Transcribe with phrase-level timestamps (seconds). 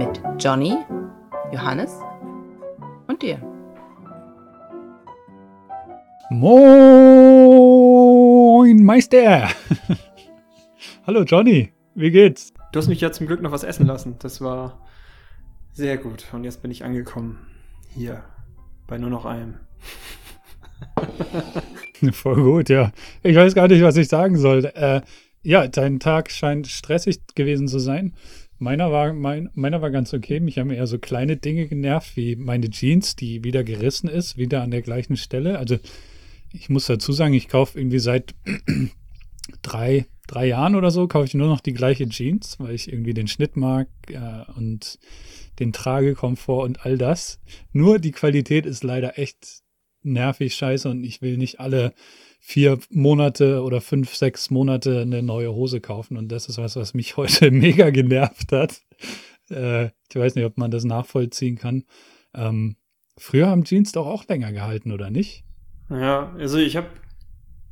[0.00, 0.76] Mit Johnny,
[1.52, 1.92] Johannes
[3.06, 3.36] und dir.
[6.30, 6.72] Moin,
[8.82, 9.50] Meister!
[11.06, 12.54] Hallo Johnny, wie geht's?
[12.72, 14.16] Du hast mich ja zum Glück noch was essen lassen.
[14.20, 14.80] Das war
[15.74, 16.24] sehr gut.
[16.32, 17.46] Und jetzt bin ich angekommen.
[17.94, 18.24] Hier.
[18.86, 19.56] Bei nur noch einem.
[22.12, 22.90] Voll gut, ja.
[23.22, 24.64] Ich weiß gar nicht, was ich sagen soll.
[24.64, 25.02] Äh,
[25.42, 28.14] ja, dein Tag scheint stressig gewesen zu sein.
[28.60, 30.38] Meiner war, mein, meiner war ganz okay.
[30.38, 34.62] Mich haben eher so kleine Dinge genervt, wie meine Jeans, die wieder gerissen ist, wieder
[34.62, 35.58] an der gleichen Stelle.
[35.58, 35.78] Also
[36.52, 38.34] ich muss dazu sagen, ich kaufe irgendwie seit
[39.62, 43.14] drei, drei Jahren oder so, kaufe ich nur noch die gleiche Jeans, weil ich irgendwie
[43.14, 44.98] den Schnitt mag äh, und
[45.58, 47.40] den Tragekomfort und all das.
[47.72, 49.62] Nur die Qualität ist leider echt
[50.02, 51.94] nervig scheiße und ich will nicht alle
[52.40, 56.16] vier Monate oder fünf, sechs Monate eine neue Hose kaufen.
[56.16, 58.80] Und das ist was, was mich heute mega genervt hat.
[59.50, 61.84] Äh, ich weiß nicht, ob man das nachvollziehen kann.
[62.34, 62.76] Ähm,
[63.16, 65.44] früher haben Jeans doch auch länger gehalten, oder nicht?
[65.90, 66.88] Ja, also ich habe,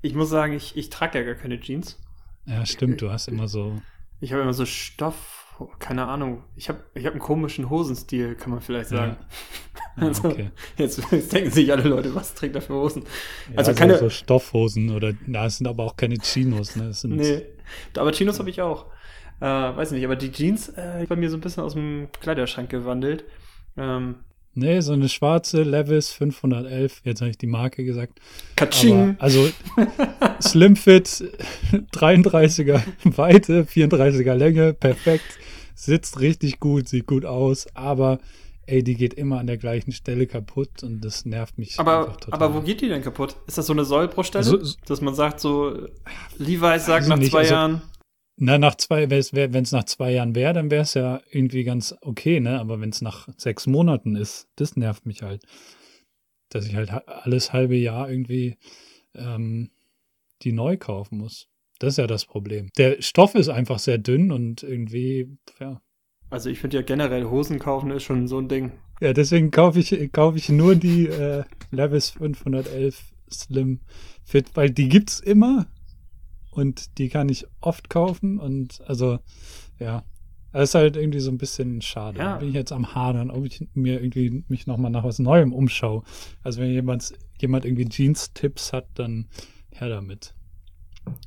[0.02, 1.98] ich muss sagen, ich, ich trage ja gar keine Jeans.
[2.46, 3.80] Ja, stimmt, du hast immer so.
[4.20, 5.38] Ich habe immer so Stoff,
[5.78, 6.45] keine Ahnung.
[6.56, 9.17] Ich habe ich hab einen komischen Hosenstil, kann man vielleicht sagen.
[9.20, 10.03] Ja.
[10.03, 10.51] Ja, Also, okay.
[10.77, 13.03] jetzt, jetzt denken sich alle Leute, was trägt er für Hosen?
[13.51, 16.84] Ja, also so- keine- so Stoffhosen oder na, es sind aber auch keine Chinos, ne?
[16.91, 17.42] Es sind, Nee,
[17.97, 18.86] aber Chinos habe ich auch.
[19.41, 22.70] Äh, weiß nicht, aber die Jeans äh, bei mir so ein bisschen aus dem Kleiderschrank
[22.70, 23.25] gewandelt.
[23.77, 24.17] Ähm,
[24.59, 28.19] nee, so eine schwarze Levis 511, jetzt habe ich die Marke gesagt.
[28.57, 29.17] Katsching!
[29.19, 29.48] Aber, also
[30.42, 31.24] Slimfit,
[31.95, 32.80] 33er
[33.17, 35.24] Weite, 34er Länge, perfekt,
[35.74, 38.19] sitzt richtig gut, sieht gut aus, aber
[38.67, 42.17] ey, die geht immer an der gleichen Stelle kaputt und das nervt mich aber, einfach
[42.19, 42.35] total.
[42.42, 43.36] aber wo geht die denn kaputt?
[43.46, 44.45] Ist das so eine Sollbruchstelle?
[44.45, 45.75] So- so- dass man sagt so,
[46.36, 47.83] Levi's sagt Also nach nicht, zwei also- Jahren,
[48.41, 51.95] Na, nach zwei, wenn es nach zwei Jahren wäre, dann wäre es ja irgendwie ganz
[52.03, 52.61] okay, ne?
[52.61, 55.45] Aber wenn es nach sechs Monaten ist, das nervt mich halt.
[56.51, 58.57] Dass ich halt ha- alles halbe Jahr irgendwie
[59.15, 59.71] ähm,
[60.43, 61.49] die neu kaufen muss.
[61.81, 62.71] Das ist ja das Problem.
[62.79, 65.81] Der Stoff ist einfach sehr dünn und irgendwie, ja.
[66.31, 68.73] also ich finde ja generell Hosen kaufen ist schon so ein Ding.
[69.01, 73.81] Ja, deswegen kaufe ich, kaufe ich nur die äh, Levis 511 Slim
[74.25, 75.67] Fit, weil die gibt's immer
[76.51, 79.19] und die kann ich oft kaufen und also,
[79.79, 80.05] ja.
[80.51, 82.19] Das ist halt irgendwie so ein bisschen schade.
[82.19, 82.39] Ja.
[82.39, 86.03] Bin ich jetzt am Hadern, ob ich mir irgendwie mich nochmal nach was Neuem umschaue.
[86.42, 89.27] Also wenn jemand, jemand irgendwie Jeans-Tipps hat, dann
[89.70, 90.35] her damit.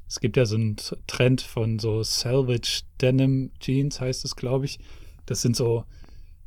[0.07, 0.75] Es gibt ja so einen
[1.07, 4.79] Trend von so Salvage Denim Jeans, heißt es, glaube ich.
[5.27, 5.85] Das sind so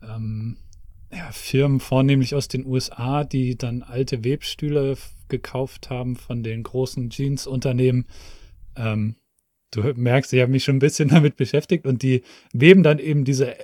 [0.03, 0.57] ähm,
[1.13, 4.97] ja, Firmen, vornehmlich aus den USA, die dann alte Webstühle
[5.29, 8.07] gekauft haben von den großen Jeans-Unternehmen.
[8.77, 9.17] Ähm,
[9.71, 13.25] du merkst, ich habe mich schon ein bisschen damit beschäftigt und die weben dann eben
[13.25, 13.57] diese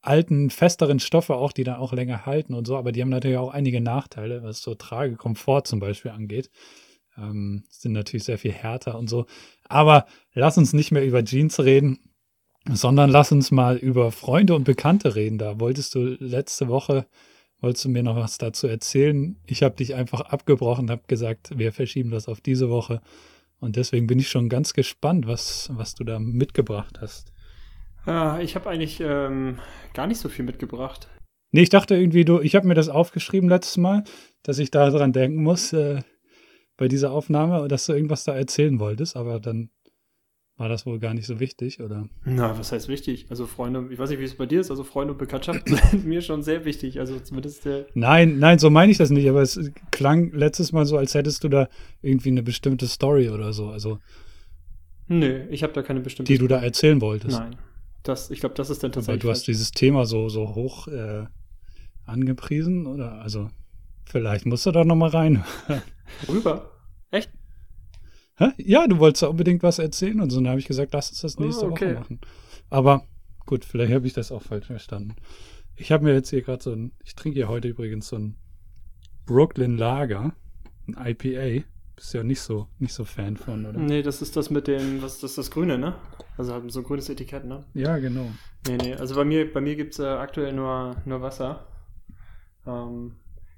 [0.00, 3.38] alten, festeren Stoffe auch, die dann auch länger halten und so, aber die haben natürlich
[3.38, 6.50] auch einige Nachteile, was so Tragekomfort zum Beispiel angeht.
[7.16, 9.26] Ähm, sind natürlich sehr viel härter und so.
[9.68, 11.98] Aber lass uns nicht mehr über Jeans reden,
[12.70, 15.38] sondern lass uns mal über Freunde und Bekannte reden.
[15.38, 17.06] Da wolltest du letzte Woche,
[17.60, 19.36] wolltest du mir noch was dazu erzählen.
[19.46, 23.00] Ich habe dich einfach abgebrochen, habe gesagt, wir verschieben das auf diese Woche.
[23.62, 27.32] Und deswegen bin ich schon ganz gespannt, was, was du da mitgebracht hast.
[28.08, 29.60] Ja, ich habe eigentlich ähm,
[29.94, 31.06] gar nicht so viel mitgebracht.
[31.52, 34.02] Nee, ich dachte irgendwie, du, ich habe mir das aufgeschrieben letztes Mal,
[34.42, 36.00] dass ich da dran denken muss, äh,
[36.76, 39.70] bei dieser Aufnahme, dass du irgendwas da erzählen wolltest, aber dann
[40.62, 42.08] war das wohl gar nicht so wichtig, oder?
[42.24, 43.26] Na, was heißt wichtig?
[43.30, 46.06] Also Freunde, ich weiß nicht, wie es bei dir ist, also Freunde und Bekanntschaften sind
[46.06, 47.00] mir schon sehr wichtig.
[47.00, 47.86] Also zumindest der.
[47.94, 49.58] Nein, nein, so meine ich das nicht, aber es
[49.90, 51.68] klang letztes Mal so, als hättest du da
[52.00, 53.98] irgendwie eine bestimmte Story oder so, also
[55.08, 56.32] Nö, ich habe da keine bestimmte.
[56.32, 57.40] die du da erzählen wolltest.
[57.40, 57.56] Nein.
[58.04, 59.22] Das, ich glaube, das ist dann Aber tatsächlich.
[59.22, 61.24] du hast dieses Thema so, so hoch äh,
[62.06, 63.20] angepriesen, oder?
[63.20, 63.50] Also,
[64.04, 65.44] vielleicht musst du da nochmal rein.
[66.28, 66.70] Rüber.
[67.10, 67.30] Echt?
[68.42, 68.52] Hä?
[68.56, 70.40] Ja, du wolltest da unbedingt was erzählen und so.
[70.40, 71.92] Dann habe ich gesagt, lass uns das nächste Oh, okay.
[71.92, 72.20] Woche machen.
[72.70, 73.06] Aber
[73.46, 75.14] gut, vielleicht habe ich das auch falsch verstanden.
[75.76, 78.36] Ich habe mir jetzt hier gerade so ein, ich trinke hier heute übrigens so ein
[79.26, 80.34] Brooklyn Lager,
[80.88, 81.64] ein IPA.
[81.94, 83.78] bist ja nicht so, nicht so Fan von, oder?
[83.78, 85.94] Nee, das ist das mit dem, was ist das, das Grüne, ne?
[86.36, 87.64] Also so ein grünes Etikett, ne?
[87.74, 88.26] Ja, genau.
[88.66, 91.66] Nee, nee, also bei mir, bei mir gibt es äh, aktuell nur, nur Wasser.
[92.66, 93.12] Ähm,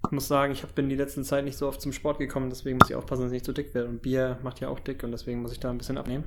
[0.05, 2.79] ich muss sagen, ich bin die letzten Zeit nicht so oft zum Sport gekommen, deswegen
[2.79, 3.89] muss ich aufpassen, dass ich nicht zu dick werde.
[3.89, 6.25] Und Bier macht ja auch dick und deswegen muss ich da ein bisschen abnehmen.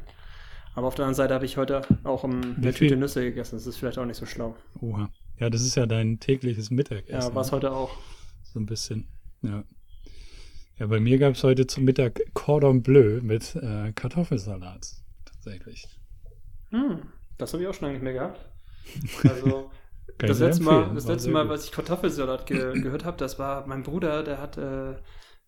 [0.76, 2.74] Aber auf der anderen Seite habe ich heute auch um Wie eine?
[2.74, 3.56] Tüte Nüsse gegessen.
[3.56, 4.56] Das ist vielleicht auch nicht so schlau.
[4.80, 5.10] Oha.
[5.40, 7.30] Ja, das ist ja dein tägliches Mittagessen.
[7.30, 7.58] Ja, war es ne?
[7.58, 7.98] heute auch.
[8.44, 9.08] So ein bisschen.
[9.42, 9.64] Ja.
[10.78, 14.88] Ja, bei mir gab es heute zum Mittag Cordon Bleu mit äh, Kartoffelsalat.
[15.26, 15.88] Tatsächlich.
[16.70, 17.02] Hm,
[17.40, 18.40] das habe ich auch schon lange nicht mehr gehabt.
[19.24, 19.72] Also,
[20.18, 23.68] Kann das letzte Mal, das letzte Mal was ich Kartoffelsalat ge gehört habe, das war
[23.68, 24.96] mein Bruder, der hat, äh,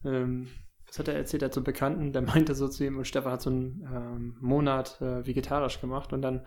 [0.05, 0.47] ähm,
[0.87, 3.05] was hat er erzählt, er hat so einen Bekannten, der meinte so zu ihm, und
[3.07, 6.45] Stefan hat so einen ähm, Monat äh, vegetarisch gemacht und dann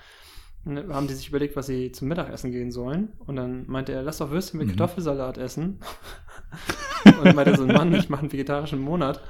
[0.67, 3.13] äh, haben die sich überlegt, was sie zum Mittagessen gehen sollen.
[3.27, 4.77] Und dann meinte er, lass doch Würstchen mit Mhm.
[4.77, 5.81] Kartoffelsalat essen.
[7.05, 9.21] und dann meinte er so, Mann, ich mache einen vegetarischen Monat.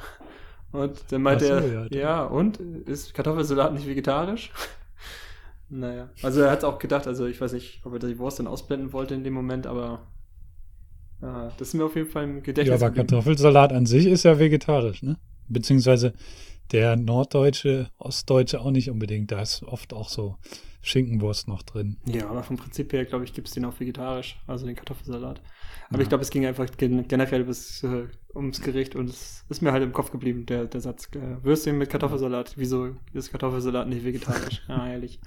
[0.73, 2.59] Und dann meinte so, er, ja, ja, und?
[2.59, 4.50] Ist Kartoffelsalat nicht vegetarisch?
[5.73, 8.47] Naja, also er hat auch gedacht, also ich weiß nicht, ob er die Wurst dann
[8.47, 10.07] ausblenden wollte in dem Moment, aber
[11.23, 13.09] äh, das ist mir auf jeden Fall im Ja, Gedächtnis aber geblieben.
[13.09, 15.19] Kartoffelsalat an sich ist ja vegetarisch, ne?
[15.49, 16.13] Beziehungsweise
[16.71, 19.31] der Norddeutsche, Ostdeutsche auch nicht unbedingt.
[19.31, 20.37] Da ist oft auch so
[20.81, 21.99] Schinkenwurst noch drin.
[22.07, 25.43] Ja, aber vom Prinzip her, glaube ich, gibt es den auch vegetarisch, also den Kartoffelsalat.
[25.91, 26.03] Aber Ja.
[26.03, 29.73] ich glaube, es ging einfach gen generell bis, äh, ums Gericht und es ist mir
[29.73, 31.09] halt im Kopf geblieben, der, der Satz.
[31.15, 32.55] Äh, Würstchen mit Kartoffelsalat.
[32.57, 34.63] Wieso ist Kartoffelsalat nicht vegetarisch?
[34.69, 35.21] ah, ehrlich.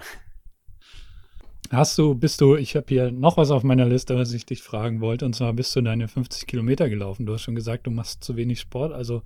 [1.71, 4.61] Hast du, bist du, ich habe hier noch was auf meiner Liste, was ich dich
[4.61, 7.25] fragen wollte, und zwar bist du deine 50 Kilometer gelaufen.
[7.25, 9.23] Du hast schon gesagt, du machst zu wenig Sport, also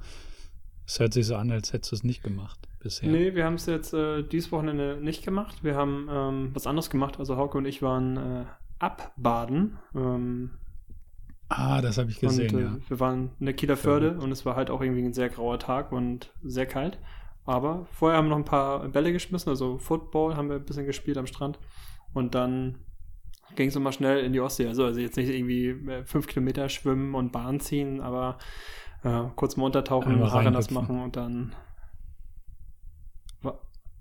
[0.86, 3.09] es hört sich so an, als hättest du es nicht gemacht bisher.
[3.09, 5.63] Nee, wir haben es jetzt äh, dieses Wochenende nicht gemacht.
[5.63, 7.19] Wir haben ähm, was anderes gemacht.
[7.19, 8.45] Also Hauke und ich waren äh,
[8.80, 9.77] abbaden.
[9.94, 10.51] Ähm,
[11.51, 12.77] Ah, das habe ich gesehen, und, äh, ja.
[12.88, 15.57] Wir waren in der Kieler Förde und es war halt auch irgendwie ein sehr grauer
[15.57, 17.00] Tag und sehr kalt.
[17.44, 20.85] Aber vorher haben wir noch ein paar Bälle geschmissen, also Football haben wir ein bisschen
[20.85, 21.57] gespielt am Strand.
[22.13, 22.79] Und dann
[23.56, 24.67] ging es immer schnell in die Ostsee.
[24.67, 28.38] Also, also jetzt nicht irgendwie äh, fünf Kilometer schwimmen und Bahn ziehen, aber
[29.03, 31.56] äh, kurz mal untertauchen, Einmal Haare nass machen und dann,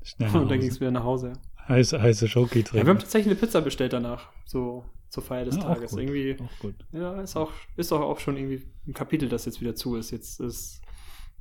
[0.02, 1.32] Schnell und dann ging es wieder nach Hause.
[1.68, 2.86] Heiße, heiße Schoki Ja, trinken.
[2.86, 5.90] wir haben tatsächlich eine Pizza bestellt danach, so zur Feier des Ja, Tages.
[5.90, 6.00] gut.
[6.00, 6.74] Irgendwie, Auch gut.
[6.92, 10.10] ja, ist auch, ist auch, auch schon irgendwie ein Kapitel, das jetzt wieder zu ist.
[10.10, 10.80] Jetzt ist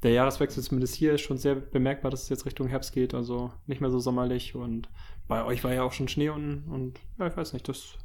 [0.03, 3.51] der Jahreswechsel zumindest hier ist schon sehr bemerkbar, dass es jetzt Richtung Herbst geht, also
[3.67, 4.89] nicht mehr so sommerlich und
[5.27, 7.97] bei euch war ja auch schon Schnee unten und ja, ich weiß nicht, das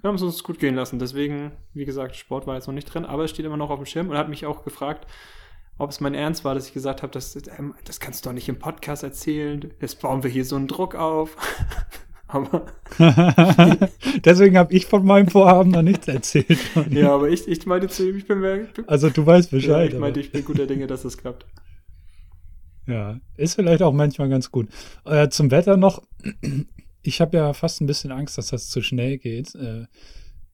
[0.00, 0.98] wir haben es uns gut gehen lassen.
[0.98, 3.78] Deswegen, wie gesagt, Sport war jetzt noch nicht drin, aber es steht immer noch auf
[3.78, 5.06] dem Schirm und hat mich auch gefragt,
[5.78, 8.34] ob es mein Ernst war, dass ich gesagt habe, das, ähm, das kannst du doch
[8.34, 9.72] nicht im Podcast erzählen.
[9.80, 11.36] Jetzt bauen wir hier so einen Druck auf.
[12.28, 12.66] aber
[14.24, 16.58] Deswegen habe ich von meinem Vorhaben noch nichts erzählt.
[16.90, 19.92] Ja, aber ich, ich meinte zu ihm, ich bin bin, Also du weißt ja, Bescheid.
[19.92, 21.46] ich meinte, ich bin guter Dinge, dass das klappt.
[22.86, 24.68] Ja, ist vielleicht auch manchmal ganz gut.
[25.04, 26.02] Äh, zum Wetter noch.
[27.02, 29.54] Ich habe ja fast ein bisschen Angst, dass das zu schnell geht.
[29.54, 29.86] Äh,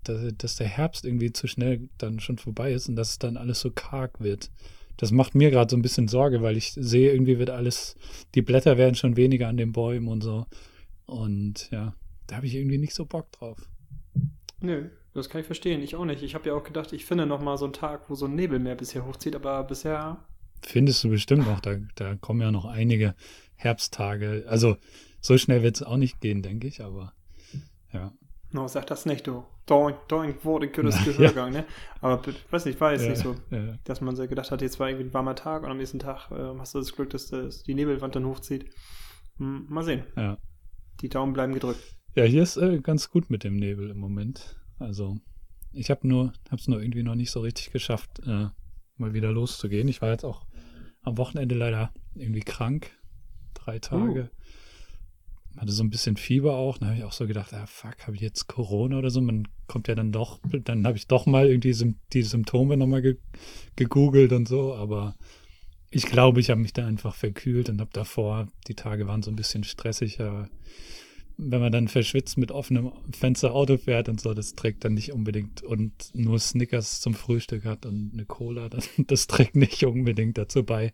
[0.05, 3.37] dass, dass der Herbst irgendwie zu schnell dann schon vorbei ist und dass es dann
[3.37, 4.51] alles so karg wird.
[4.97, 7.97] Das macht mir gerade so ein bisschen Sorge, weil ich sehe, irgendwie wird alles,
[8.35, 10.47] die Blätter werden schon weniger an den Bäumen und so.
[11.07, 11.95] Und ja,
[12.27, 13.59] da habe ich irgendwie nicht so Bock drauf.
[14.61, 15.83] Nö, das kann ich verstehen.
[15.83, 16.23] Ich auch nicht.
[16.23, 18.35] Ich habe ja auch gedacht, ich finde noch mal so einen Tag, wo so ein
[18.35, 20.19] Nebelmeer bisher hochzieht, aber bisher.
[20.63, 23.15] Findest du bestimmt noch, da, da kommen ja noch einige
[23.57, 24.45] Herbsttage.
[24.49, 24.77] Also
[25.21, 27.13] so schnell wird es auch nicht gehen, denke ich, aber
[27.93, 28.13] ja.
[28.53, 29.45] No, sag das nicht, du.
[29.67, 31.65] Doink, doink, wurde das Na, Gehörgang, ne?
[32.01, 32.21] Aber
[32.51, 33.37] weiß nicht, war jetzt ja, nicht so.
[33.51, 33.79] ja.
[33.85, 36.31] Dass man so gedacht hat, jetzt war irgendwie ein warmer Tag und am nächsten Tag
[36.33, 38.69] äh, hast du das Glück, dass das, die Nebelwand dann hochzieht.
[39.39, 40.05] Hm, mal sehen.
[40.17, 40.39] Ja.
[41.01, 41.81] Die Daumen bleiben gedrückt.
[42.15, 44.57] Ja, hier ist äh, ganz gut mit dem Nebel im Moment.
[44.79, 45.17] Also,
[45.73, 48.49] ich habe nur, habe es nur irgendwie noch nicht so richtig geschafft, äh,
[48.97, 49.89] mal wieder loszugehen.
[49.89, 50.45] Ich war jetzt auch
[51.03, 52.91] am Wochenende leider irgendwie krank,
[53.55, 54.31] drei Tage.
[55.57, 56.79] Hatte so ein bisschen Fieber auch.
[56.79, 59.21] Dann habe ich auch so gedacht, ah, fuck, habe ich jetzt Corona oder so?
[59.21, 63.19] Man kommt ja dann doch, dann habe ich doch mal irgendwie die Symptome nochmal ge
[63.77, 65.15] gegoogelt und so, aber
[65.91, 69.31] ich glaube, ich habe mich da einfach verkühlt und habe davor, die Tage waren so
[69.31, 70.49] ein bisschen stressiger
[71.37, 75.13] wenn man dann verschwitzt mit offenem Fenster Auto fährt und so, das trägt dann nicht
[75.13, 80.39] unbedingt und nur Snickers zum Frühstück hat und eine Cola, das, das trägt nicht unbedingt
[80.39, 80.93] dazu bei,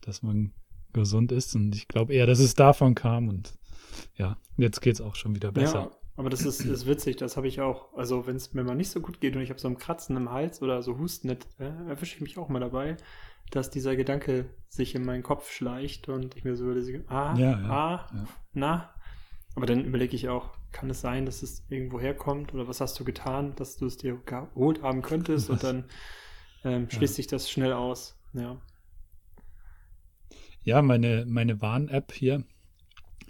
[0.00, 0.52] dass man
[0.92, 1.54] gesund ist.
[1.54, 3.54] Und ich glaube eher, dass es davon kam und
[4.16, 5.90] ja, jetzt geht's auch schon wieder besser.
[5.90, 7.94] Ja, aber das ist, ist witzig, das habe ich auch.
[7.94, 10.16] Also, wenn es mir mal nicht so gut geht und ich habe so ein Kratzen
[10.16, 11.36] im Hals oder so Husten, äh,
[11.88, 12.96] erwische ich mich auch mal dabei,
[13.50, 17.50] dass dieser Gedanke sich in meinen Kopf schleicht und ich mir so überlege, ah, Ja,
[17.50, 18.94] ja, ah, na.
[19.58, 22.96] Aber dann überlege ich auch, kann es sein, dass es irgendwo herkommt oder was hast
[23.00, 25.84] du getan, dass du es dir geholt haben könntest und dann
[26.62, 28.16] ähm, schließt sich das schnell aus.
[28.34, 28.62] Ja.
[30.62, 32.44] Ja, meine, meine Warn-App hier.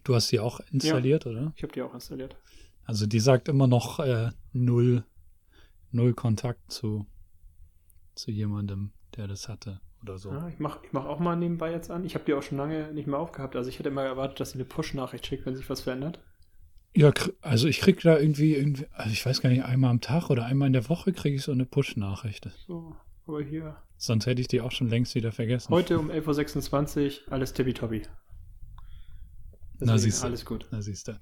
[0.04, 1.52] Du hast sie auch installiert, ja, oder?
[1.56, 2.36] Ich habe die auch installiert.
[2.84, 5.04] Also die sagt immer noch äh, null,
[5.92, 7.06] null Kontakt zu,
[8.16, 10.32] zu jemandem, der das hatte oder so.
[10.32, 12.04] Ja, ich mache ich mach auch mal nebenbei jetzt an.
[12.04, 13.56] Ich habe die auch schon lange nicht mehr aufgehabt.
[13.56, 16.20] Also ich hätte immer erwartet, dass sie eine Push-Nachricht schickt, wenn sich was verändert.
[16.94, 17.12] Ja,
[17.42, 20.46] also ich kriege da irgendwie, irgendwie, also ich weiß gar nicht, einmal am Tag oder
[20.46, 22.48] einmal in der Woche kriege ich so eine Push-Nachricht.
[22.66, 22.96] So,
[23.26, 23.76] aber hier.
[23.96, 25.72] Sonst hätte ich die auch schon längst wieder vergessen.
[25.72, 28.02] Heute um 11.26 Uhr, alles tippitoppi.
[29.80, 30.26] Na siehst du.
[30.26, 30.66] Alles gut.
[30.70, 31.20] Na siehst du.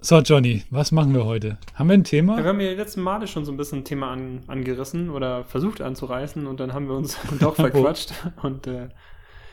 [0.00, 1.58] So, Johnny, was machen wir heute?
[1.74, 2.36] Haben wir ein Thema?
[2.36, 5.10] Ja, wir haben ja die letzten Male schon so ein bisschen ein Thema an, angerissen
[5.10, 8.12] oder versucht anzureißen und dann haben wir uns doch verquatscht.
[8.42, 8.90] und äh,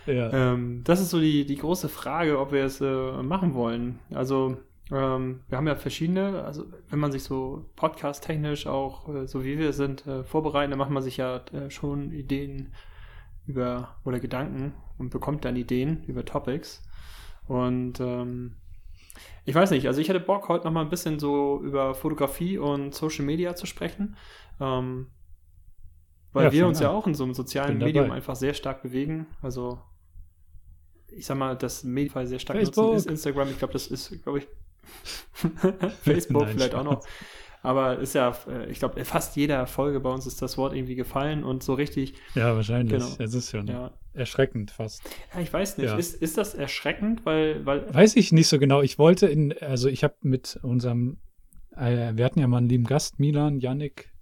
[0.06, 0.32] ja.
[0.32, 3.98] ähm, das ist so die, die große Frage, ob wir es äh, machen wollen.
[4.14, 4.58] Also,
[4.92, 9.58] ähm, wir haben ja verschiedene, also wenn man sich so podcast-technisch auch, äh, so wie
[9.58, 12.72] wir sind, äh, vorbereiten, dann macht man sich ja äh, schon Ideen
[13.48, 16.84] über oder Gedanken und bekommt dann Ideen über Topics.
[17.48, 18.58] Und ähm,
[19.46, 22.94] ich weiß nicht, also ich hätte Bock, heute nochmal ein bisschen so über Fotografie und
[22.94, 24.16] Social Media zu sprechen.
[24.60, 25.08] Ähm,
[26.34, 26.84] weil ja, wir uns an.
[26.84, 29.28] ja auch in so einem sozialen Medium einfach sehr stark bewegen.
[29.42, 29.80] Also,
[31.08, 32.86] ich sag mal, das Medienfall sehr stark Facebook.
[32.94, 33.50] nutzen ist Instagram.
[33.50, 34.48] Ich glaube, das ist, glaube ich,
[36.02, 36.86] Facebook Nein, vielleicht Spaß.
[36.86, 37.06] auch noch.
[37.66, 40.96] Aber ist ja, äh, ich glaube, fast jeder Folge bei uns ist das Wort irgendwie
[40.96, 42.14] gefallen und so richtig.
[42.36, 43.00] Ja, wahrscheinlich.
[43.00, 43.16] Genau.
[43.18, 43.92] Es ist schon ja.
[44.14, 45.02] erschreckend fast.
[45.34, 45.88] Ja, ich weiß nicht.
[45.88, 45.98] Ja.
[45.98, 47.26] Ist, ist das erschreckend?
[47.26, 47.92] Weil, weil.
[47.94, 48.82] Weiß ich nicht so genau.
[48.82, 51.18] Ich wollte in, also ich habe mit unserem,
[51.76, 54.14] äh, wir hatten ja mal einen lieben Gast, Milan, Yannick,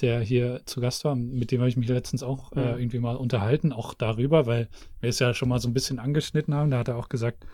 [0.00, 3.16] der hier zu Gast war, mit dem habe ich mich letztens auch äh, irgendwie mal
[3.16, 4.68] unterhalten, auch darüber, weil
[5.00, 6.70] wir es ja schon mal so ein bisschen angeschnitten haben.
[6.70, 7.44] Da hat er auch gesagt,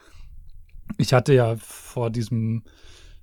[0.99, 2.62] ich hatte ja vor diesem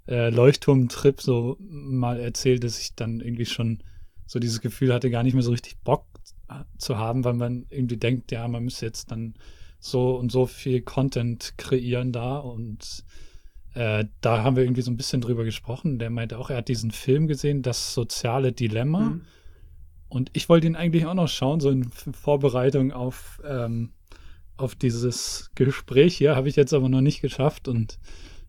[0.08, 3.84] äh, Leuchtturmtrip so mal erzählt, dass ich dann irgendwie schon
[4.26, 6.06] so dieses Gefühl hatte, gar nicht mehr so richtig Bock
[6.78, 9.36] zu haben, weil man irgendwie denkt, ja, man müsste jetzt dann
[9.80, 13.04] so und so viel Content kreieren da und
[13.74, 16.00] äh, da haben wir irgendwie so ein bisschen drüber gesprochen.
[16.00, 19.02] Der meinte auch, er hat diesen Film gesehen, das soziale Dilemma.
[19.02, 19.22] Mhm.
[20.08, 23.92] Und ich wollte ihn eigentlich auch noch schauen, so in Vorbereitung auf, ähm,
[24.56, 26.36] auf dieses Gespräch hier.
[26.36, 28.00] Habe ich jetzt aber noch nicht geschafft und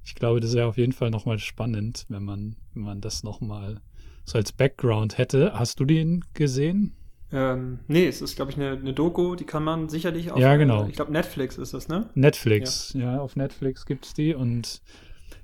[0.07, 3.81] ich glaube, das wäre auf jeden Fall nochmal spannend, wenn man, wenn man das nochmal
[4.25, 5.53] so als Background hätte.
[5.55, 6.95] Hast du den gesehen?
[7.33, 10.39] Ähm, nee, es ist, glaube ich, eine, eine, Doku, die kann man sicherlich auf.
[10.39, 10.85] Ja, genau.
[10.85, 12.09] Äh, ich glaube, Netflix ist das, ne?
[12.15, 14.81] Netflix, ja, ja auf Netflix gibt es die und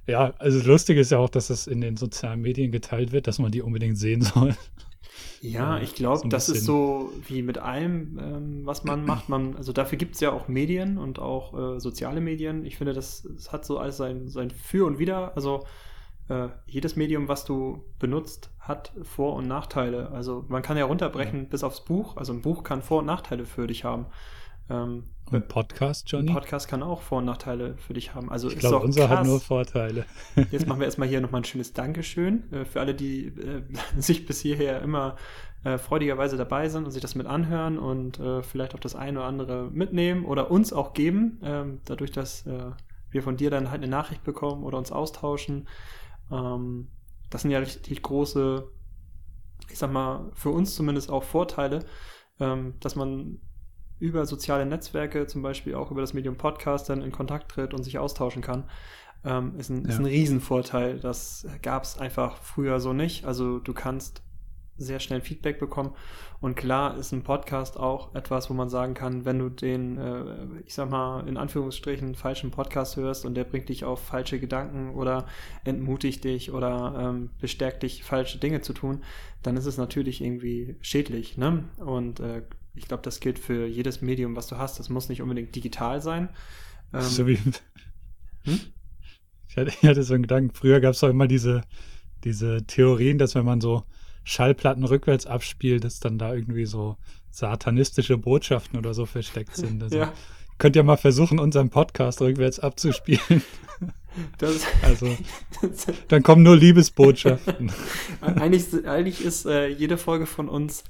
[0.06, 3.40] ja, also lustig ist ja auch, dass das in den sozialen Medien geteilt wird, dass
[3.40, 4.54] man die unbedingt sehen soll.
[5.40, 9.28] Ja, ich glaube, das ist so wie mit allem, ähm, was man macht.
[9.28, 12.64] Man, also dafür gibt es ja auch Medien und auch äh, soziale Medien.
[12.64, 15.32] Ich finde, das, das hat so alles sein, sein Für und Wider.
[15.34, 15.64] Also
[16.28, 20.10] äh, jedes Medium, was du benutzt, hat Vor- und Nachteile.
[20.10, 21.48] Also man kann ja runterbrechen ja.
[21.48, 22.16] bis aufs Buch.
[22.16, 24.06] Also ein Buch kann Vor- und Nachteile für dich haben.
[24.70, 25.04] Ähm,
[25.36, 26.30] ein Podcast, Johnny?
[26.30, 28.30] Ein Podcast kann auch Vor- und Nachteile für dich haben.
[28.30, 29.18] Also ich glaube, unser krass.
[29.18, 30.04] hat nur Vorteile.
[30.50, 33.62] Jetzt machen wir erstmal hier nochmal ein schönes Dankeschön äh, für alle, die äh,
[34.00, 35.16] sich bis hierher immer
[35.64, 39.20] äh, freudigerweise dabei sind und sich das mit anhören und äh, vielleicht auch das eine
[39.20, 42.70] oder andere mitnehmen oder uns auch geben, ähm, dadurch, dass äh,
[43.10, 45.68] wir von dir dann halt eine Nachricht bekommen oder uns austauschen.
[46.30, 46.88] Ähm,
[47.30, 48.66] das sind ja richtig große,
[49.70, 51.84] ich sag mal, für uns zumindest auch Vorteile,
[52.40, 53.40] ähm, dass man
[54.02, 57.84] über soziale Netzwerke, zum Beispiel auch über das Medium Podcast, dann in Kontakt tritt und
[57.84, 58.64] sich austauschen kann,
[59.24, 59.90] ähm, ist, ein, ja.
[59.90, 60.98] ist ein Riesenvorteil.
[60.98, 63.24] Das gab es einfach früher so nicht.
[63.24, 64.22] Also du kannst
[64.76, 65.94] sehr schnell Feedback bekommen.
[66.40, 70.24] Und klar ist ein Podcast auch etwas, wo man sagen kann, wenn du den, äh,
[70.66, 74.96] ich sag mal, in Anführungsstrichen falschen Podcast hörst und der bringt dich auf falsche Gedanken
[74.96, 75.26] oder
[75.62, 79.04] entmutigt dich oder ähm, bestärkt dich, falsche Dinge zu tun,
[79.44, 81.38] dann ist es natürlich irgendwie schädlich.
[81.38, 81.62] Ne?
[81.76, 82.42] Und äh,
[82.74, 84.78] ich glaube, das gilt für jedes Medium, was du hast.
[84.78, 86.28] Das muss nicht unbedingt digital sein.
[86.92, 87.38] Ähm, so wie.
[88.44, 88.60] Hm?
[89.48, 90.54] Ich, hatte, ich hatte so einen Gedanken.
[90.54, 91.62] Früher gab es doch immer diese,
[92.24, 93.84] diese Theorien, dass wenn man so
[94.24, 96.96] Schallplatten rückwärts abspielt, dass dann da irgendwie so
[97.30, 99.82] satanistische Botschaften oder so versteckt sind.
[99.82, 100.12] Also, ja.
[100.58, 103.42] Könnt ihr mal versuchen, unseren Podcast rückwärts abzuspielen.
[104.38, 105.16] Das, also,
[106.08, 107.72] dann kommen nur Liebesbotschaften.
[108.20, 110.84] eigentlich, eigentlich ist äh, jede Folge von uns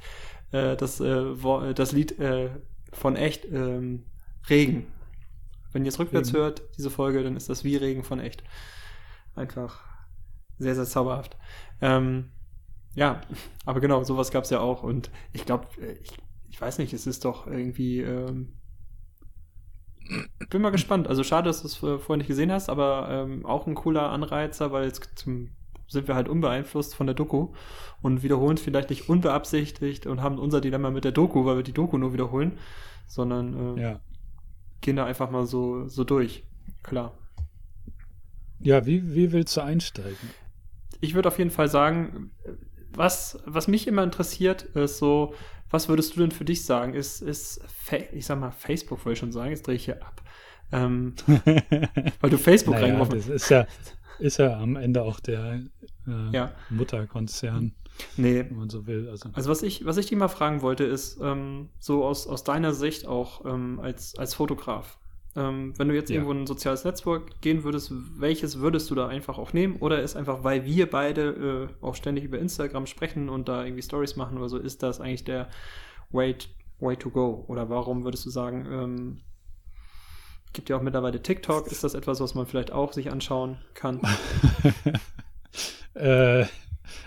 [0.52, 2.50] äh, das, äh, das Lied äh,
[2.92, 4.04] von echt ähm,
[4.48, 4.86] Regen.
[5.72, 6.38] Wenn ihr es rückwärts Regen.
[6.38, 8.44] hört, diese Folge, dann ist das wie Regen von echt.
[9.34, 9.80] Einfach
[10.58, 11.36] sehr, sehr zauberhaft.
[11.80, 12.30] Ähm,
[12.94, 13.22] ja,
[13.64, 14.82] aber genau, sowas gab es ja auch.
[14.82, 16.12] Und ich glaube, äh, ich,
[16.50, 18.00] ich, weiß nicht, es ist doch irgendwie.
[18.00, 18.58] Ähm,
[20.50, 21.08] bin mal gespannt.
[21.08, 24.70] Also schade, dass du es vorher nicht gesehen hast, aber ähm, auch ein cooler Anreizer,
[24.72, 25.50] weil jetzt zum
[25.92, 27.48] sind wir halt unbeeinflusst von der Doku
[28.00, 31.62] und wiederholen es vielleicht nicht unbeabsichtigt und haben unser Dilemma mit der Doku, weil wir
[31.62, 32.58] die Doku nur wiederholen,
[33.06, 34.00] sondern äh, Ja.
[34.80, 36.44] gehen da einfach mal so, so durch.
[36.82, 37.12] Klar.
[38.60, 40.30] Ja, wie, wie willst du einsteigen?
[41.00, 42.30] Ich würde auf jeden Fall sagen,
[42.94, 45.34] was, was mich immer interessiert, ist so,
[45.70, 46.94] was würdest du denn für dich sagen?
[46.94, 47.60] Ist, ist
[48.12, 50.22] ich sag mal, Facebook wollte ich schon sagen, jetzt drehe ich hier ab.
[50.70, 51.14] Ähm,
[52.20, 53.66] weil du Facebook naja, reingeworfen das ist ja,
[54.18, 55.62] ist ja am Ende auch der
[56.06, 56.52] äh, Ja.
[56.70, 57.72] Mutterkonzern,
[58.16, 59.08] Nee, wenn man so will.
[59.08, 62.42] Also, Also was ich, was ich dich mal fragen wollte, ist ähm, so aus, aus
[62.42, 64.98] deiner Sicht auch ähm, als, als Fotograf.
[65.36, 66.16] Ähm, wenn du jetzt Ja.
[66.16, 69.76] irgendwo in ein soziales Netzwerk gehen würdest, welches würdest du da einfach auch nehmen?
[69.76, 73.82] Oder ist einfach, weil wir beide äh, auch ständig über Instagram sprechen und da irgendwie
[73.82, 75.48] Stories machen oder so, ist das eigentlich der
[76.10, 76.34] way,
[76.80, 77.44] way to go?
[77.48, 79.20] Oder warum würdest du sagen, ähm,
[80.52, 84.00] gibt ja auch mittlerweile TikTok, ist das etwas, was man vielleicht auch sich anschauen kann?
[85.94, 86.44] äh,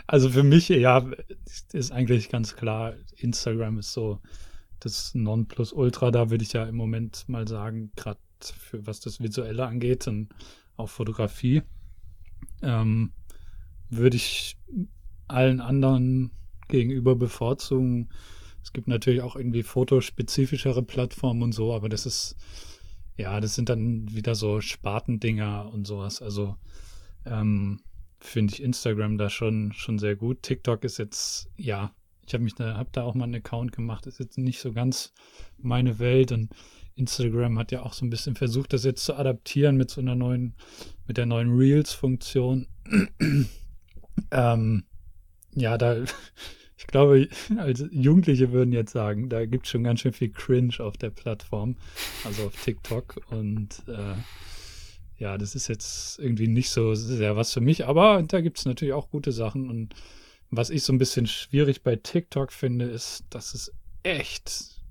[0.08, 1.06] also für mich, ja,
[1.74, 4.20] ist eigentlich ganz klar, Instagram ist so
[4.80, 6.12] das Nonplusultra.
[6.12, 10.30] Da würde ich ja im Moment mal sagen, gerade für was das Visuelle angeht und
[10.78, 11.64] auch Fotografie,
[12.62, 13.12] ähm,
[13.90, 14.58] würde ich
[15.28, 16.32] allen anderen
[16.68, 18.10] gegenüber bevorzugen.
[18.64, 22.36] Es gibt natürlich auch irgendwie fotospezifischere Plattformen und so, aber das ist,
[23.18, 26.22] ja, das sind dann wieder so Spartendinger und sowas.
[26.22, 26.56] Also
[27.26, 27.82] ähm,
[28.20, 30.44] finde ich Instagram da schon, schon sehr gut.
[30.44, 31.94] TikTok ist jetzt, ja,
[32.26, 34.74] ich habe mich da, habe da auch mal einen Account gemacht, ist jetzt nicht so
[34.74, 35.14] ganz
[35.58, 36.50] meine Welt und
[36.96, 40.16] Instagram hat ja auch so ein bisschen versucht, das jetzt zu adaptieren mit so einer
[40.16, 40.56] neuen,
[41.08, 42.68] mit der neuen Reels-Funktion.
[44.32, 44.84] ähm,
[45.54, 45.98] ja, da,
[46.86, 47.27] ich glaube,
[47.58, 51.10] als Jugendliche würden jetzt sagen, da gibt es schon ganz schön viel Cringe auf der
[51.10, 51.75] Plattform,
[52.24, 54.15] also auf TikTok und äh,
[55.18, 58.65] ja, das ist jetzt irgendwie nicht so sehr was für mich, aber da gibt es
[58.65, 59.70] natürlich auch gute Sachen.
[59.70, 59.96] Und
[60.51, 63.72] was ich so ein bisschen schwierig bei TikTok finde, ist, dass es
[64.04, 64.82] echt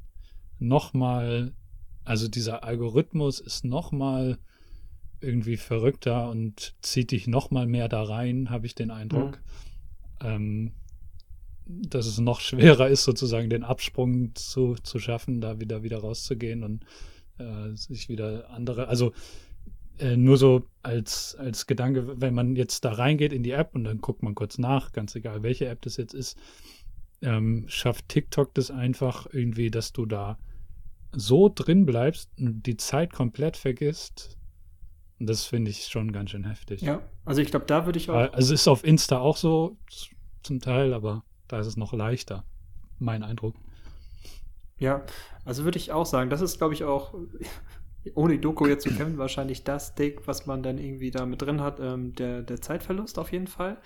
[0.59, 1.53] nochmal,
[2.05, 4.39] also dieser Algorithmus ist nochmal
[5.21, 9.41] irgendwie verrückter und zieht dich nochmal mehr da rein, habe ich den Eindruck.
[10.23, 10.73] Ähm,
[11.67, 16.63] dass es noch schwerer ist, sozusagen den Absprung zu, zu schaffen, da wieder wieder rauszugehen
[16.63, 16.85] und
[17.39, 19.13] äh, sich wieder andere, also
[19.99, 23.85] äh, nur so als, als Gedanke, wenn man jetzt da reingeht in die App und
[23.85, 26.37] dann guckt man kurz nach, ganz egal welche App das jetzt ist,
[27.23, 30.39] ähm, schafft TikTok das einfach irgendwie, dass du da
[31.13, 34.37] so drin bleibst und die Zeit komplett vergisst.
[35.21, 36.83] Und das finde ich schon ganz schön heftig.
[36.83, 38.33] Ja, also ich glaube, da würde ich auch.
[38.33, 39.79] Also es ist auf Insta auch so
[40.43, 42.45] zum Teil, aber da ist es noch leichter.
[42.99, 43.55] Mein Eindruck.
[44.79, 45.05] Ja,
[45.45, 47.15] also würde ich auch sagen, das ist, glaube ich, auch,
[48.15, 51.43] ohne die Doku jetzt zu kennen, wahrscheinlich das Ding, was man dann irgendwie da mit
[51.43, 53.79] drin hat, ähm, der, der Zeitverlust auf jeden Fall.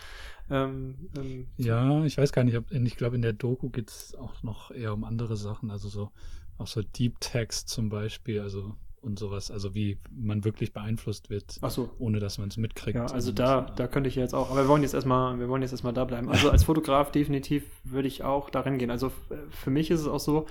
[0.50, 4.14] Ähm, ähm, Ja, ich weiß gar nicht, ob, ich glaube, in der Doku geht es
[4.14, 6.10] auch noch eher um andere Sachen, also so,
[6.56, 11.58] auch so Deep Text zum Beispiel, also und sowas, also wie man wirklich beeinflusst wird,
[11.68, 11.90] so.
[11.98, 12.96] ohne dass man es mitkriegt.
[12.96, 15.48] Ja, also da, äh, da könnte ich jetzt auch, aber wir wollen jetzt erstmal, wir
[15.48, 16.28] wollen jetzt erstmal da bleiben.
[16.28, 18.90] Also als Fotograf definitiv würde ich auch darin gehen.
[18.90, 20.46] Also f- für mich ist es auch so,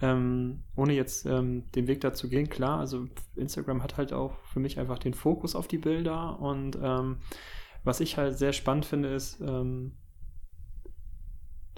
[0.00, 4.60] ähm, ohne jetzt ähm, den Weg dazu gehen, klar, also Instagram hat halt auch für
[4.60, 7.16] mich einfach den Fokus auf die Bilder und ähm,
[7.84, 9.92] was ich halt sehr spannend finde, ist, ähm,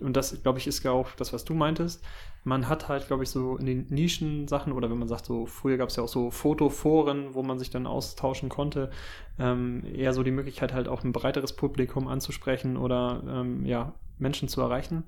[0.02, 2.02] und das, glaube ich, ist ja auch das, was du meintest.
[2.44, 5.76] Man hat halt, glaube ich, so in den Nischen-Sachen oder wenn man sagt, so früher
[5.76, 8.90] gab es ja auch so Fotoforen, wo man sich dann austauschen konnte,
[9.38, 14.48] ähm, eher so die Möglichkeit halt auch ein breiteres Publikum anzusprechen oder ähm, ja, Menschen
[14.48, 15.04] zu erreichen,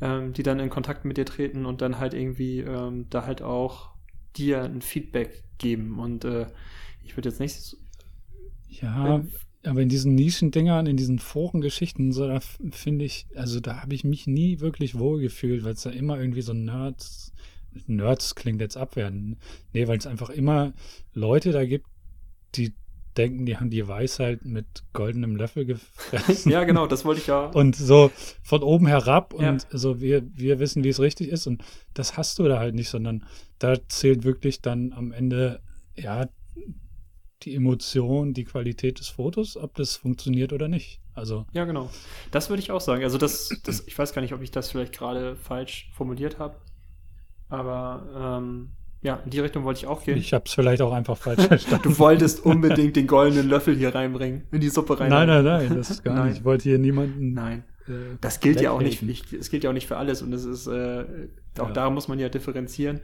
[0.00, 3.42] ähm, die dann in Kontakt mit dir treten und dann halt irgendwie ähm, da halt
[3.42, 3.90] auch
[4.36, 5.98] dir ein Feedback geben.
[5.98, 6.46] Und äh,
[7.02, 7.76] ich würde jetzt nicht
[8.68, 9.22] Ja,
[9.64, 14.04] aber in diesen Nischendingern, in diesen Forengeschichten, so, da finde ich, also da habe ich
[14.04, 17.32] mich nie wirklich wohl gefühlt, weil es da immer irgendwie so Nerds,
[17.86, 19.38] Nerds klingt jetzt abwertend.
[19.72, 20.72] Nee, weil es einfach immer
[21.12, 21.86] Leute da gibt,
[22.54, 22.72] die
[23.16, 26.50] denken, die haben die Weisheit mit goldenem Löffel gefressen.
[26.52, 27.46] ja, genau, das wollte ich ja.
[27.46, 28.10] Und so
[28.42, 29.58] von oben herab und Ja.
[29.70, 31.46] so wir, wir wissen, wie es richtig ist.
[31.46, 31.62] Und
[31.94, 33.24] das hast du da halt nicht, sondern
[33.58, 35.60] da zählt wirklich dann am Ende,
[35.96, 36.28] ja,
[37.44, 41.00] die Emotion, die Qualität des Fotos, ob das funktioniert oder nicht.
[41.14, 41.90] Also, Ja, genau.
[42.30, 43.04] Das würde ich auch sagen.
[43.04, 46.56] Also das, das, ich weiß gar nicht, ob ich das vielleicht gerade falsch formuliert habe.
[47.48, 48.70] Aber ähm,
[49.02, 50.16] ja, in die Richtung wollte ich auch gehen.
[50.16, 51.82] ich habe es vielleicht auch einfach falsch verstanden.
[51.90, 55.10] Du wolltest unbedingt den goldenen Löffel hier reinbringen, in die Suppe rein.
[55.10, 56.28] nein, nein, nein, das ist gar Nein.
[56.28, 56.38] nicht.
[56.38, 57.34] Ich wollte hier niemanden.
[57.34, 57.64] Nein.
[57.86, 60.32] äh, Das gilt ja auch nicht, nicht, es gilt ja auch nicht für alles und
[60.32, 61.04] es ist, äh,
[61.58, 61.72] auch Ja.
[61.72, 63.00] da muss man ja differenzieren.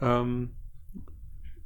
[0.00, 0.50] Ähm,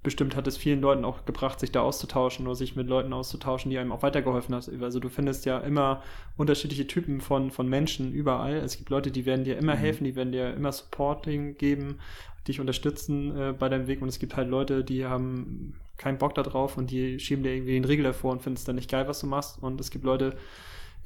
[0.04, 3.70] bestimmt hat es vielen Leuten auch gebracht, sich da auszutauschen oder sich mit Leuten auszutauschen,
[3.70, 4.82] die einem auch weitergeholfen haben.
[4.82, 6.02] Also du findest ja immer
[6.36, 8.56] unterschiedliche Typen von, von Menschen überall.
[8.56, 9.80] Es gibt Leute, die werden dir immer mhm.
[9.80, 11.98] helfen, die werden dir immer Supporting geben,
[12.46, 14.02] dich unterstützen äh, bei deinem Weg.
[14.02, 17.72] Und es gibt halt Leute, die haben keinen Bock darauf und die schieben dir irgendwie
[17.72, 19.62] den Riegel davor und finden es dann nicht geil, was du machst.
[19.62, 20.36] Und es gibt Leute,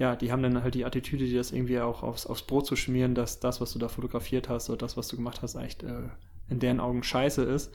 [0.00, 2.74] ja, die haben dann halt die Attitüde, die das irgendwie auch aufs, aufs Brot zu
[2.74, 5.84] schmieren, dass das, was du da fotografiert hast oder das, was du gemacht hast, echt
[5.84, 6.08] äh,
[6.48, 7.72] in deren Augen scheiße ist.